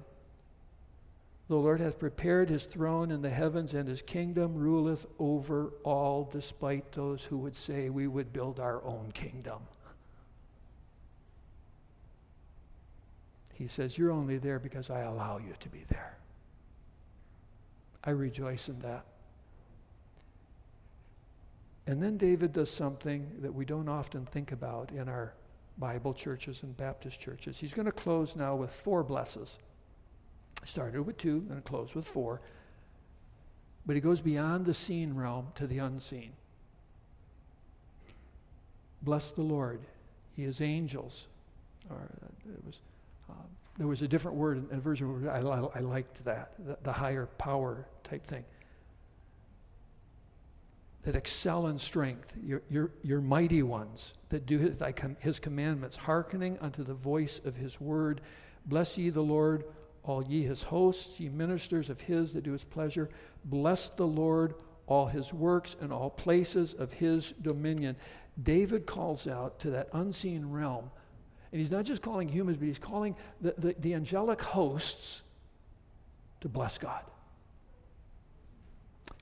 [1.47, 6.29] The Lord hath prepared his throne in the heavens, and his kingdom ruleth over all,
[6.31, 9.59] despite those who would say we would build our own kingdom.
[13.55, 16.17] He says, You're only there because I allow you to be there.
[18.03, 19.05] I rejoice in that.
[21.89, 25.33] And then David does something that we don't often think about in our
[25.79, 27.57] Bible churches and Baptist churches.
[27.57, 29.57] He's going to close now with four blesses.
[30.63, 32.41] Started with two, going to close with four.
[33.87, 36.33] But he goes beyond the seen realm to the unseen.
[39.01, 39.79] Bless the Lord,
[40.35, 41.25] he is angels.
[41.89, 42.81] Or uh, it was,
[43.31, 43.33] uh,
[43.79, 45.27] there was a different word in a version.
[45.27, 48.45] I, I, I liked that, the, the higher power type thing
[51.03, 54.81] that excel in strength, your, your, your mighty ones that do his,
[55.19, 58.21] his commandments, hearkening unto the voice of his word.
[58.65, 59.63] Bless ye the Lord,
[60.03, 63.09] all ye his hosts, ye ministers of his that do his pleasure.
[63.45, 64.55] Bless the Lord,
[64.87, 67.95] all his works, and all places of his dominion.
[68.41, 70.91] David calls out to that unseen realm.
[71.51, 75.23] And he's not just calling humans, but he's calling the, the, the angelic hosts
[76.41, 77.03] to bless God.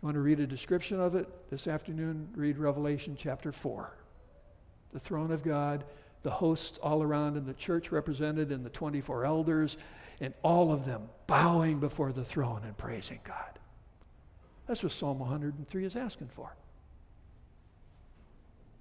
[0.08, 2.30] Want to read a description of it this afternoon?
[2.34, 3.94] Read Revelation chapter 4.
[4.94, 5.84] The throne of God,
[6.24, 9.76] the hosts all around, and the church represented, and the 24 elders,
[10.22, 13.60] and all of them bowing before the throne and praising God.
[14.66, 16.56] That's what Psalm 103 is asking for.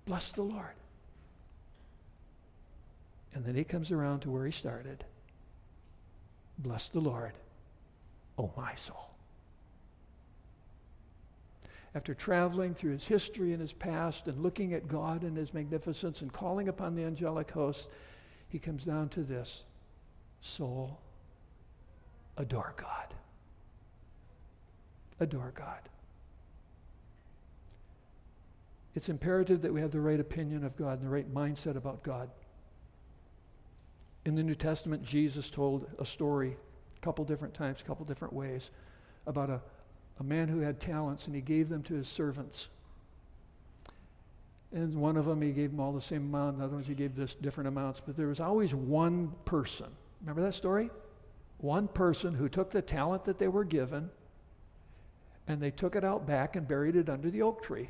[0.04, 0.76] Bless the Lord.
[3.34, 5.04] And then he comes around to where he started.
[6.56, 7.32] Bless the Lord,
[8.38, 9.15] O my soul
[11.96, 16.20] after traveling through his history and his past and looking at God and his magnificence
[16.20, 17.88] and calling upon the angelic hosts,
[18.48, 19.64] he comes down to this
[20.42, 21.00] soul,
[22.36, 23.14] adore God.
[25.20, 25.88] Adore God.
[28.94, 32.02] It's imperative that we have the right opinion of God and the right mindset about
[32.02, 32.28] God.
[34.26, 36.58] In the New Testament, Jesus told a story
[36.94, 38.70] a couple different times, a couple different ways
[39.26, 39.62] about a
[40.18, 42.68] a man who had talents, and he gave them to his servants.
[44.72, 46.94] And one of them, he gave them all the same amount, and other ones, he
[46.94, 48.00] gave this different amounts.
[48.00, 49.86] But there was always one person.
[50.20, 50.90] Remember that story?
[51.58, 54.10] One person who took the talent that they were given
[55.48, 57.88] and they took it out back and buried it under the oak tree.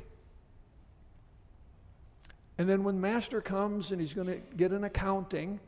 [2.57, 5.59] And then when master comes and he's going to get an accounting,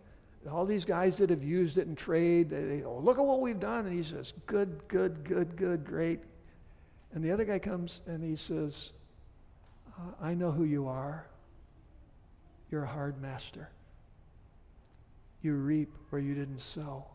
[0.49, 3.41] all these guys that have used it in trade, they, they oh, look at what
[3.41, 3.86] we've done.
[3.86, 6.20] And he says, good, good, good, good, great.
[7.14, 8.93] And the other guy comes and he says,
[9.88, 11.26] uh, I know who you are.
[12.72, 13.70] You're a hard master.
[15.41, 17.05] You reap where you didn't sow.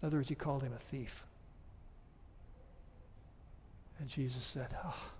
[0.00, 1.24] In other words, he called him a thief.
[3.98, 5.10] And Jesus said, oh,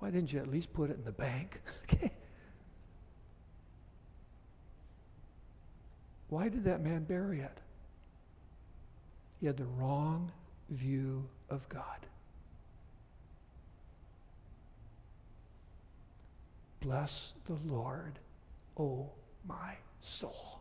[0.00, 1.60] Why didn't you at least put it in the bank?
[1.84, 2.12] okay.
[6.28, 7.58] Why did that man bury it?
[9.44, 10.32] He had the wrong
[10.70, 12.06] view of God.
[16.80, 18.18] Bless the Lord,
[18.78, 19.10] O
[19.46, 20.60] my soul.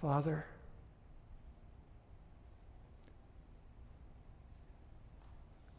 [0.00, 0.46] Father,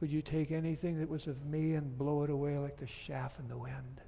[0.01, 3.39] would you take anything that was of me and blow it away like the chaff
[3.39, 4.01] in the wind?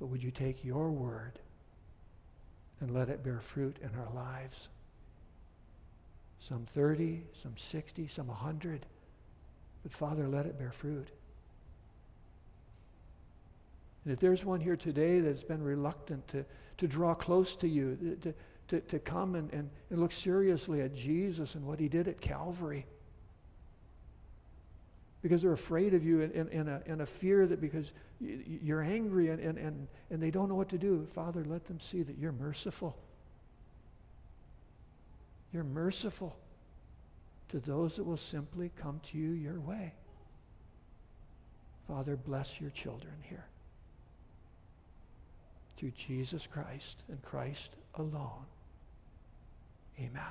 [0.00, 1.38] But would you take your word
[2.82, 4.68] and let it bear fruit in our lives.
[6.40, 8.84] Some 30, some 60, some 100.
[9.84, 11.08] But Father, let it bear fruit.
[14.04, 16.44] And if there's one here today that's been reluctant to,
[16.78, 18.34] to draw close to you, to,
[18.68, 22.20] to, to come and, and, and look seriously at Jesus and what he did at
[22.20, 22.84] Calvary,
[25.22, 29.56] because they're afraid of you in, a, a fear that because you're angry and, and,
[29.56, 32.96] and, and they don't know what to do, Father, let them see that you're merciful.
[35.52, 36.36] You're merciful
[37.50, 39.94] to those that will simply come to you your way.
[41.86, 43.46] Father, bless your children here.
[45.76, 48.46] Through Jesus Christ and Christ alone.
[49.98, 50.22] Amen.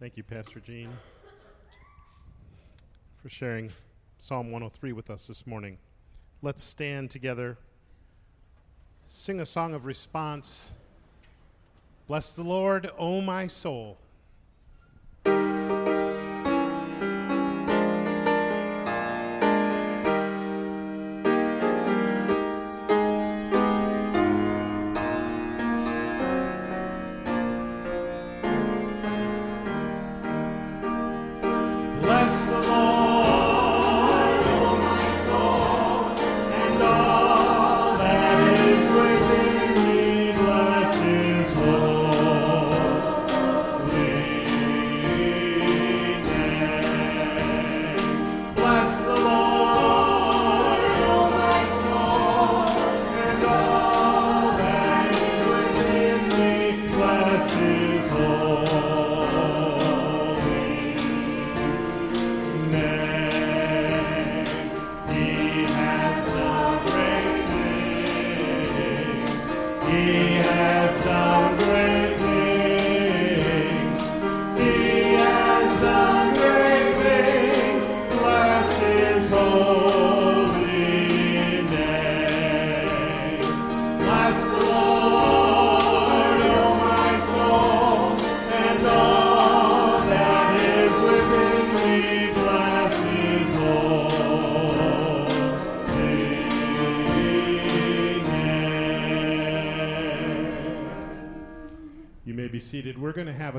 [0.00, 0.96] Thank you, Pastor Gene,
[3.20, 3.70] for sharing
[4.16, 5.76] Psalm 103 with us this morning.
[6.40, 7.58] Let's stand together,
[9.06, 10.72] sing a song of response.
[12.08, 13.98] Bless the Lord, O my soul.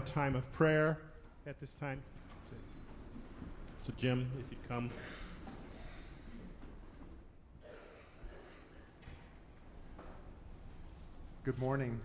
[0.01, 0.97] Time of prayer
[1.45, 2.01] at this time.
[3.81, 4.89] So, Jim, if you'd come.
[11.43, 11.99] Good morning.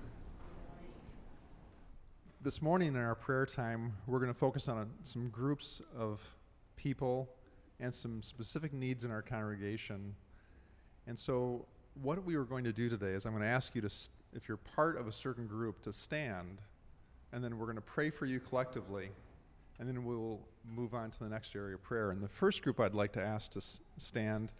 [2.43, 6.21] This morning in our prayer time, we're going to focus on some groups of
[6.77, 7.29] people
[7.81, 10.15] and some specific needs in our congregation.
[11.07, 11.67] And so,
[12.03, 13.91] what we are going to do today is I'm going to ask you to,
[14.33, 16.61] if you're part of a certain group, to stand
[17.33, 19.11] and then we're going to pray for you collectively,
[19.79, 22.11] and then we'll move on to the next area of prayer.
[22.11, 24.53] And the first group I'd like to ask to s- stand,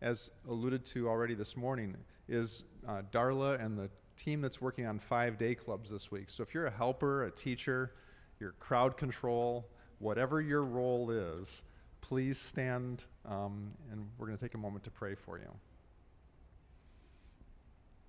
[0.00, 1.96] as alluded to already this morning,
[2.28, 6.30] is uh, Darla and the team that's working on five day clubs this week.
[6.30, 7.92] So if you're a helper, a teacher,
[8.40, 11.62] you're crowd control, whatever your role is,
[12.00, 15.50] please stand, um, and we're going to take a moment to pray for you.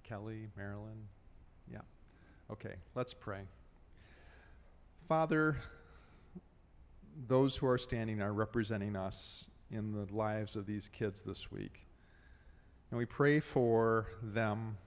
[0.08, 1.08] Kelly, Marilyn,
[1.72, 1.80] yeah.
[2.51, 3.41] Okay, let's pray.
[5.08, 5.58] Father,
[7.28, 11.88] those who are standing are representing us in the lives of these kids this week.
[12.91, 14.78] And we pray for them,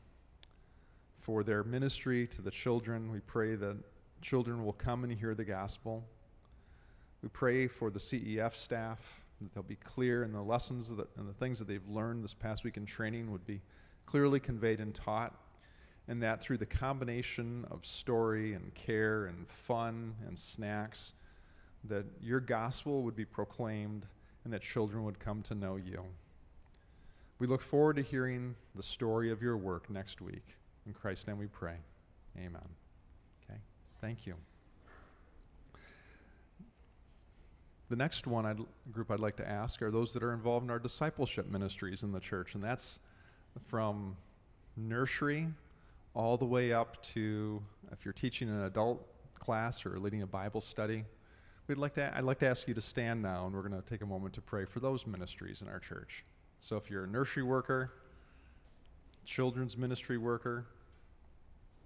[1.20, 3.10] for their ministry to the children.
[3.10, 3.76] We pray that
[4.22, 6.04] children will come and hear the gospel.
[7.22, 11.28] We pray for the CEF staff, that they'll be clear and the lessons that, and
[11.28, 13.60] the things that they've learned this past week in training would be
[14.08, 15.34] clearly conveyed and taught
[16.08, 21.12] and that through the combination of story and care and fun and snacks,
[21.84, 24.06] that your gospel would be proclaimed
[24.44, 26.02] and that children would come to know you.
[27.38, 30.56] We look forward to hearing the story of your work next week.
[30.86, 31.76] In Christ's name we pray.
[32.38, 32.68] Amen.
[33.44, 33.60] Okay,
[34.00, 34.36] thank you.
[37.90, 40.70] The next one I'd, group I'd like to ask are those that are involved in
[40.70, 43.00] our discipleship ministries in the church, and that's
[43.66, 44.16] from
[44.76, 45.48] nursery
[46.14, 49.06] all the way up to if you're teaching an adult
[49.38, 51.04] class or leading a Bible study.
[51.66, 53.88] We'd like to, I'd like to ask you to stand now, and we're going to
[53.88, 56.24] take a moment to pray for those ministries in our church.
[56.60, 57.92] So if you're a nursery worker,
[59.24, 60.66] children's ministry worker,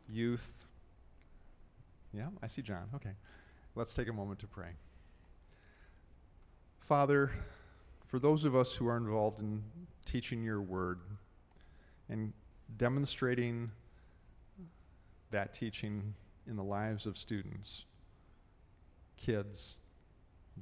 [0.08, 0.66] youth,
[2.14, 2.88] yeah, I see John.
[2.94, 3.10] Okay.
[3.74, 4.68] Let's take a moment to pray.
[6.80, 7.30] Father,
[8.06, 9.62] for those of us who are involved in
[10.04, 11.00] teaching your word
[12.08, 12.32] and
[12.76, 13.70] demonstrating
[15.30, 16.14] that teaching
[16.46, 17.84] in the lives of students,
[19.16, 19.76] kids,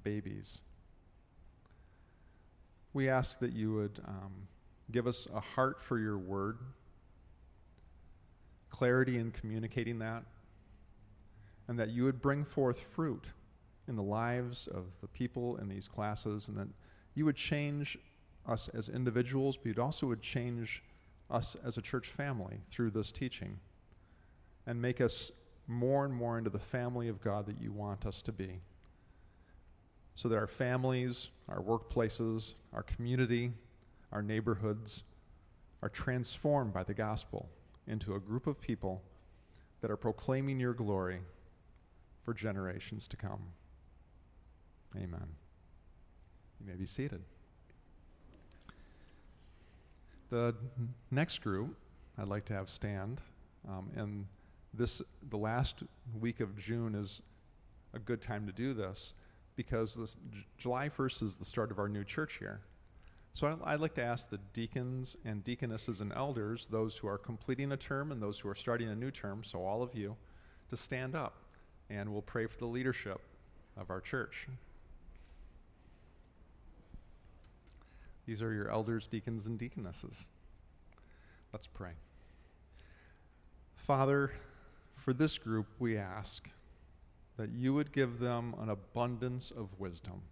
[0.02, 0.60] babies.
[2.92, 4.48] We ask that you would um,
[4.90, 6.58] give us a heart for your word,
[8.68, 10.24] clarity in communicating that,
[11.68, 13.24] and that you would bring forth fruit
[13.88, 16.68] in the lives of the people in these classes, and that
[17.14, 17.98] you would change
[18.46, 20.82] us as individuals, but you also would change
[21.30, 23.58] us as a church family through this teaching
[24.66, 25.30] and make us
[25.66, 28.60] more and more into the family of God that you want us to be.
[30.16, 33.52] So that our families, our workplaces, our community,
[34.12, 35.04] our neighborhoods
[35.82, 37.48] are transformed by the gospel
[37.86, 39.02] into a group of people
[39.80, 41.20] that are proclaiming your glory
[42.22, 43.40] for generations to come.
[44.96, 45.28] Amen.
[46.60, 47.22] You may be seated.
[50.30, 50.54] The
[51.10, 51.76] next group
[52.16, 53.20] I'd like to have stand,
[53.68, 54.26] um, and
[54.72, 55.82] this the last
[56.20, 57.20] week of June is
[57.92, 59.14] a good time to do this
[59.56, 62.60] because this, J- July 1st is the start of our new church year.
[63.32, 67.18] So I- I'd like to ask the deacons and deaconesses and elders, those who are
[67.18, 70.16] completing a term and those who are starting a new term, so all of you,
[70.68, 71.34] to stand up
[71.88, 73.20] and we'll pray for the leadership
[73.76, 74.46] of our church.
[78.30, 80.28] These are your elders, deacons, and deaconesses.
[81.52, 81.90] Let's pray.
[83.74, 84.30] Father,
[84.94, 86.48] for this group, we ask
[87.38, 90.22] that you would give them an abundance of wisdom,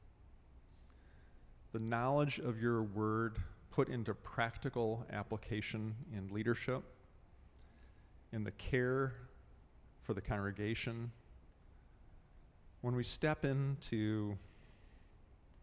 [1.72, 3.38] the knowledge of your word
[3.72, 6.84] put into practical application in leadership,
[8.32, 9.12] in the care
[10.02, 11.10] for the congregation.
[12.80, 14.38] When we step in to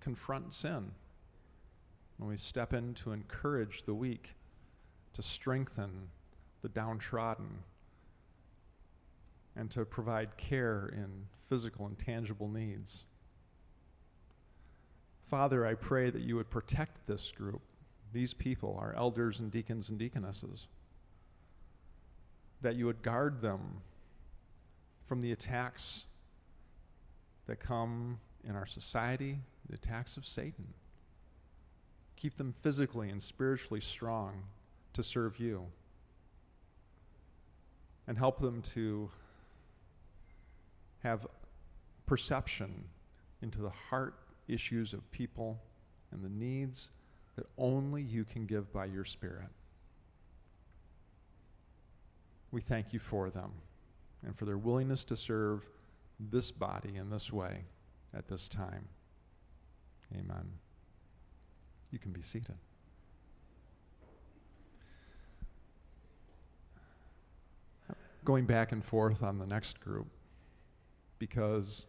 [0.01, 0.91] confront sin,
[2.18, 4.36] when we step in to encourage the weak,
[5.13, 6.09] to strengthen
[6.61, 7.59] the downtrodden,
[9.55, 13.03] and to provide care in physical and tangible needs.
[15.30, 17.61] Father, I pray that you would protect this group,
[18.13, 20.68] these people, our elders and deacons and deaconesses,
[22.61, 23.82] that you would guard them
[25.05, 26.05] from the attacks
[27.47, 29.39] that come in our society,
[29.70, 30.66] the attacks of Satan.
[32.16, 34.43] Keep them physically and spiritually strong
[34.93, 35.68] to serve you.
[38.07, 39.09] And help them to
[41.03, 41.26] have
[42.05, 42.86] perception
[43.41, 44.16] into the heart
[44.47, 45.59] issues of people
[46.11, 46.89] and the needs
[47.36, 49.49] that only you can give by your Spirit.
[52.51, 53.51] We thank you for them
[54.26, 55.63] and for their willingness to serve
[56.20, 57.63] this body in this way
[58.13, 58.88] at this time.
[60.13, 60.64] Amen.
[61.96, 62.56] You can be seated.
[68.26, 70.08] Going back and forth on the next group
[71.20, 71.86] because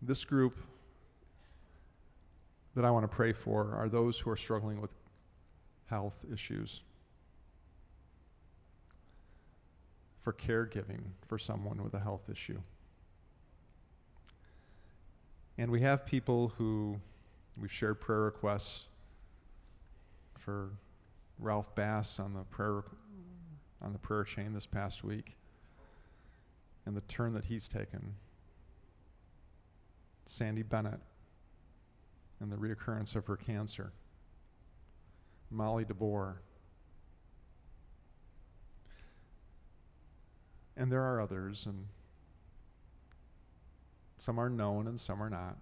[0.00, 0.56] this group
[2.74, 4.92] that I want to pray for are those who are struggling with
[5.90, 6.80] health issues,
[10.22, 12.62] for caregiving for someone with a health issue.
[15.58, 17.00] And we have people who
[17.60, 18.88] we've shared prayer requests
[20.38, 20.70] for
[21.38, 22.84] Ralph Bass on the prayer
[23.82, 25.36] on the prayer chain this past week
[26.86, 28.14] and the turn that he's taken.
[30.26, 31.00] Sandy Bennett
[32.40, 33.92] and the reoccurrence of her cancer.
[35.50, 36.36] Molly DeBoer.
[40.76, 41.86] And there are others, and
[44.16, 45.56] some are known and some are not.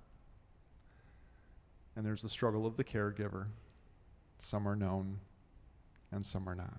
[1.96, 3.46] And there's the struggle of the caregiver.
[4.38, 5.18] Some are known
[6.10, 6.78] and some are not.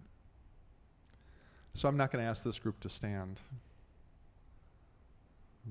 [1.73, 3.39] So I'm not going to ask this group to stand.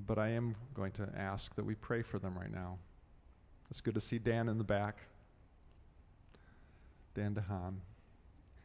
[0.07, 2.77] But I am going to ask that we pray for them right now.
[3.69, 4.97] It's good to see Dan in the back.
[7.15, 7.75] Dan DeHaan.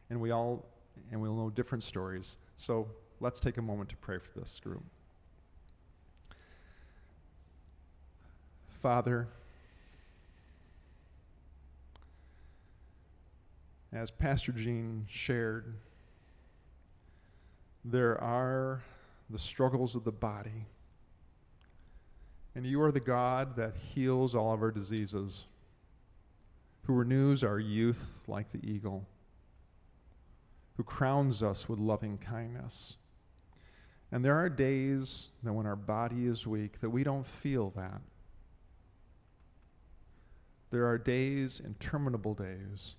[0.09, 0.65] And we all
[1.11, 2.37] and we'll know different stories.
[2.57, 2.87] So
[3.19, 4.83] let's take a moment to pray for this group.
[8.67, 9.27] Father,
[13.91, 15.75] as Pastor Gene shared,
[17.83, 18.83] there are
[19.29, 20.67] the struggles of the body
[22.55, 25.45] and you are the God that heals all of our diseases,
[26.83, 29.07] who renews our youth like the eagle,
[30.75, 32.97] who crowns us with loving kindness.
[34.11, 38.01] And there are days that when our body is weak that we don't feel that.
[40.71, 42.95] There are days, interminable days,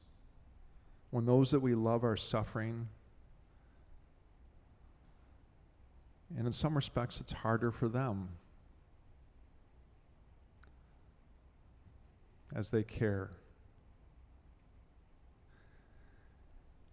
[1.10, 2.88] when those that we love are suffering.
[6.36, 8.28] And in some respects, it's harder for them
[12.54, 13.30] as they care.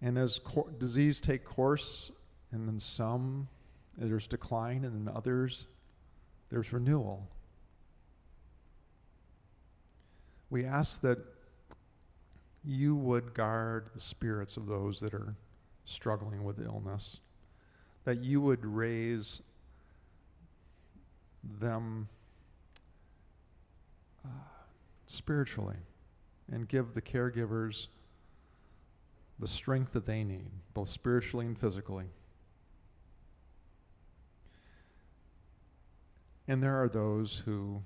[0.01, 2.11] And as cor- disease take course,
[2.51, 3.47] and in some
[3.97, 5.67] there's decline, and in others
[6.49, 7.27] there's renewal.
[10.49, 11.17] We ask that
[12.67, 15.35] you would guard the spirits of those that are
[15.85, 17.21] struggling with illness,
[18.03, 19.41] that you would raise
[21.61, 22.09] them
[24.25, 24.29] uh,
[25.05, 25.77] spiritually
[26.51, 27.87] and give the caregivers
[29.39, 32.05] the strength that they need, both spiritually and physically.
[36.49, 37.81] And there are those who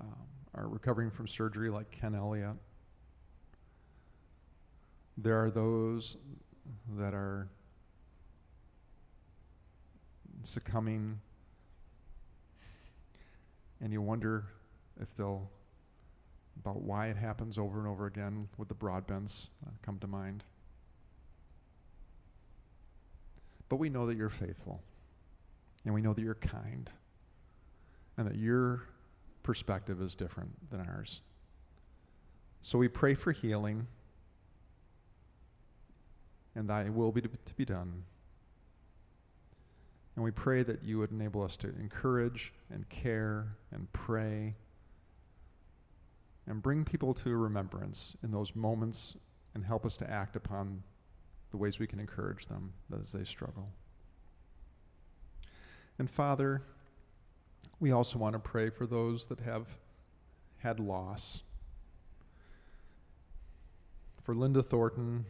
[0.00, 0.16] um,
[0.52, 2.56] are recovering from surgery, like Ken Elliott.
[5.16, 6.16] There are those
[6.96, 7.48] that are
[10.42, 11.20] succumbing,
[13.80, 14.44] and you wonder
[15.00, 15.50] if they'll
[16.60, 20.44] about why it happens over and over again with the Broadbents uh, come to mind.
[23.68, 24.82] But we know that you're faithful,
[25.84, 26.90] and we know that you're kind,
[28.16, 28.82] and that your
[29.42, 31.20] perspective is different than ours.
[32.60, 33.86] So we pray for healing,
[36.54, 38.04] and thy will be to, to be done.
[40.14, 44.54] And we pray that you would enable us to encourage and care and pray
[46.46, 49.16] and bring people to remembrance in those moments
[49.54, 50.82] and help us to act upon
[51.50, 53.68] the ways we can encourage them as they struggle.
[55.98, 56.62] And Father,
[57.80, 59.66] we also want to pray for those that have
[60.58, 61.42] had loss.
[64.22, 65.26] For Linda Thornton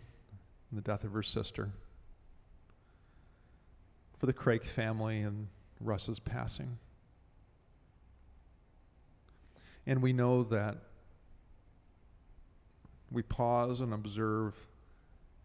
[0.72, 1.70] and the death of her sister.
[4.18, 5.48] For the Craig family and
[5.80, 6.78] Russ's passing.
[9.86, 10.78] And we know that
[13.10, 14.54] we pause and observe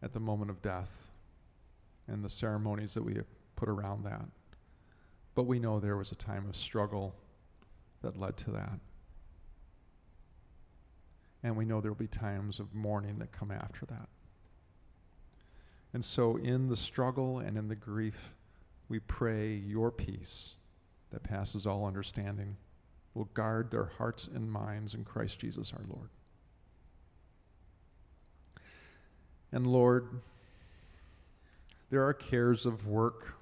[0.02, 1.10] at the moment of death
[2.08, 3.20] and the ceremonies that we
[3.58, 4.26] put around that.
[5.36, 7.16] But we know there was a time of struggle
[8.02, 8.80] that led to that.
[11.44, 14.08] And we know there will be times of mourning that come after that.
[15.98, 18.36] And so, in the struggle and in the grief,
[18.88, 20.54] we pray your peace
[21.10, 22.56] that passes all understanding
[23.16, 26.10] will guard their hearts and minds in Christ Jesus our Lord.
[29.52, 30.08] And Lord,
[31.90, 33.34] there are cares of work,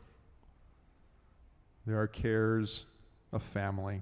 [1.86, 2.86] there are cares
[3.34, 4.02] of family,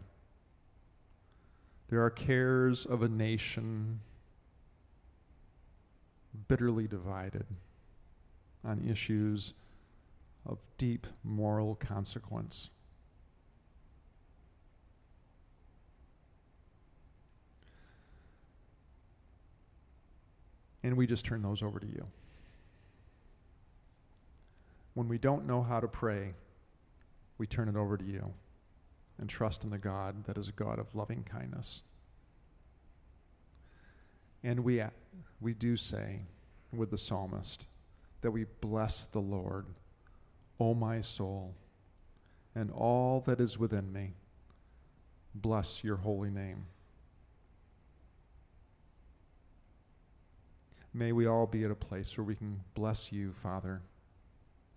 [1.89, 3.99] there are cares of a nation
[6.47, 7.47] bitterly divided
[8.66, 9.53] on issues
[10.45, 12.70] of deep moral consequence.
[20.84, 22.05] and we just turn those over to you.
[24.93, 26.34] When we don't know how to pray,
[27.38, 28.34] we turn it over to you
[29.18, 31.82] and trust in the God that is a God of loving kindness.
[34.43, 34.84] And we,
[35.39, 36.20] we do say
[36.74, 37.66] with the psalmist
[38.24, 39.65] that we bless the Lord,
[40.59, 41.53] O my soul,
[42.55, 44.13] and all that is within me.
[45.36, 46.65] Bless your holy name.
[50.93, 53.82] May we all be at a place where we can bless you, Father,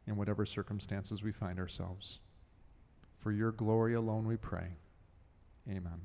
[0.07, 2.19] in whatever circumstances we find ourselves.
[3.21, 4.69] For your glory alone we pray.
[5.69, 6.01] Amen.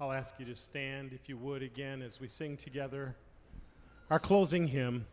[0.00, 3.16] I'll ask you to stand, if you would, again as we sing together
[4.10, 5.06] our closing hymn,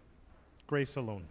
[0.67, 1.25] Grace Alone.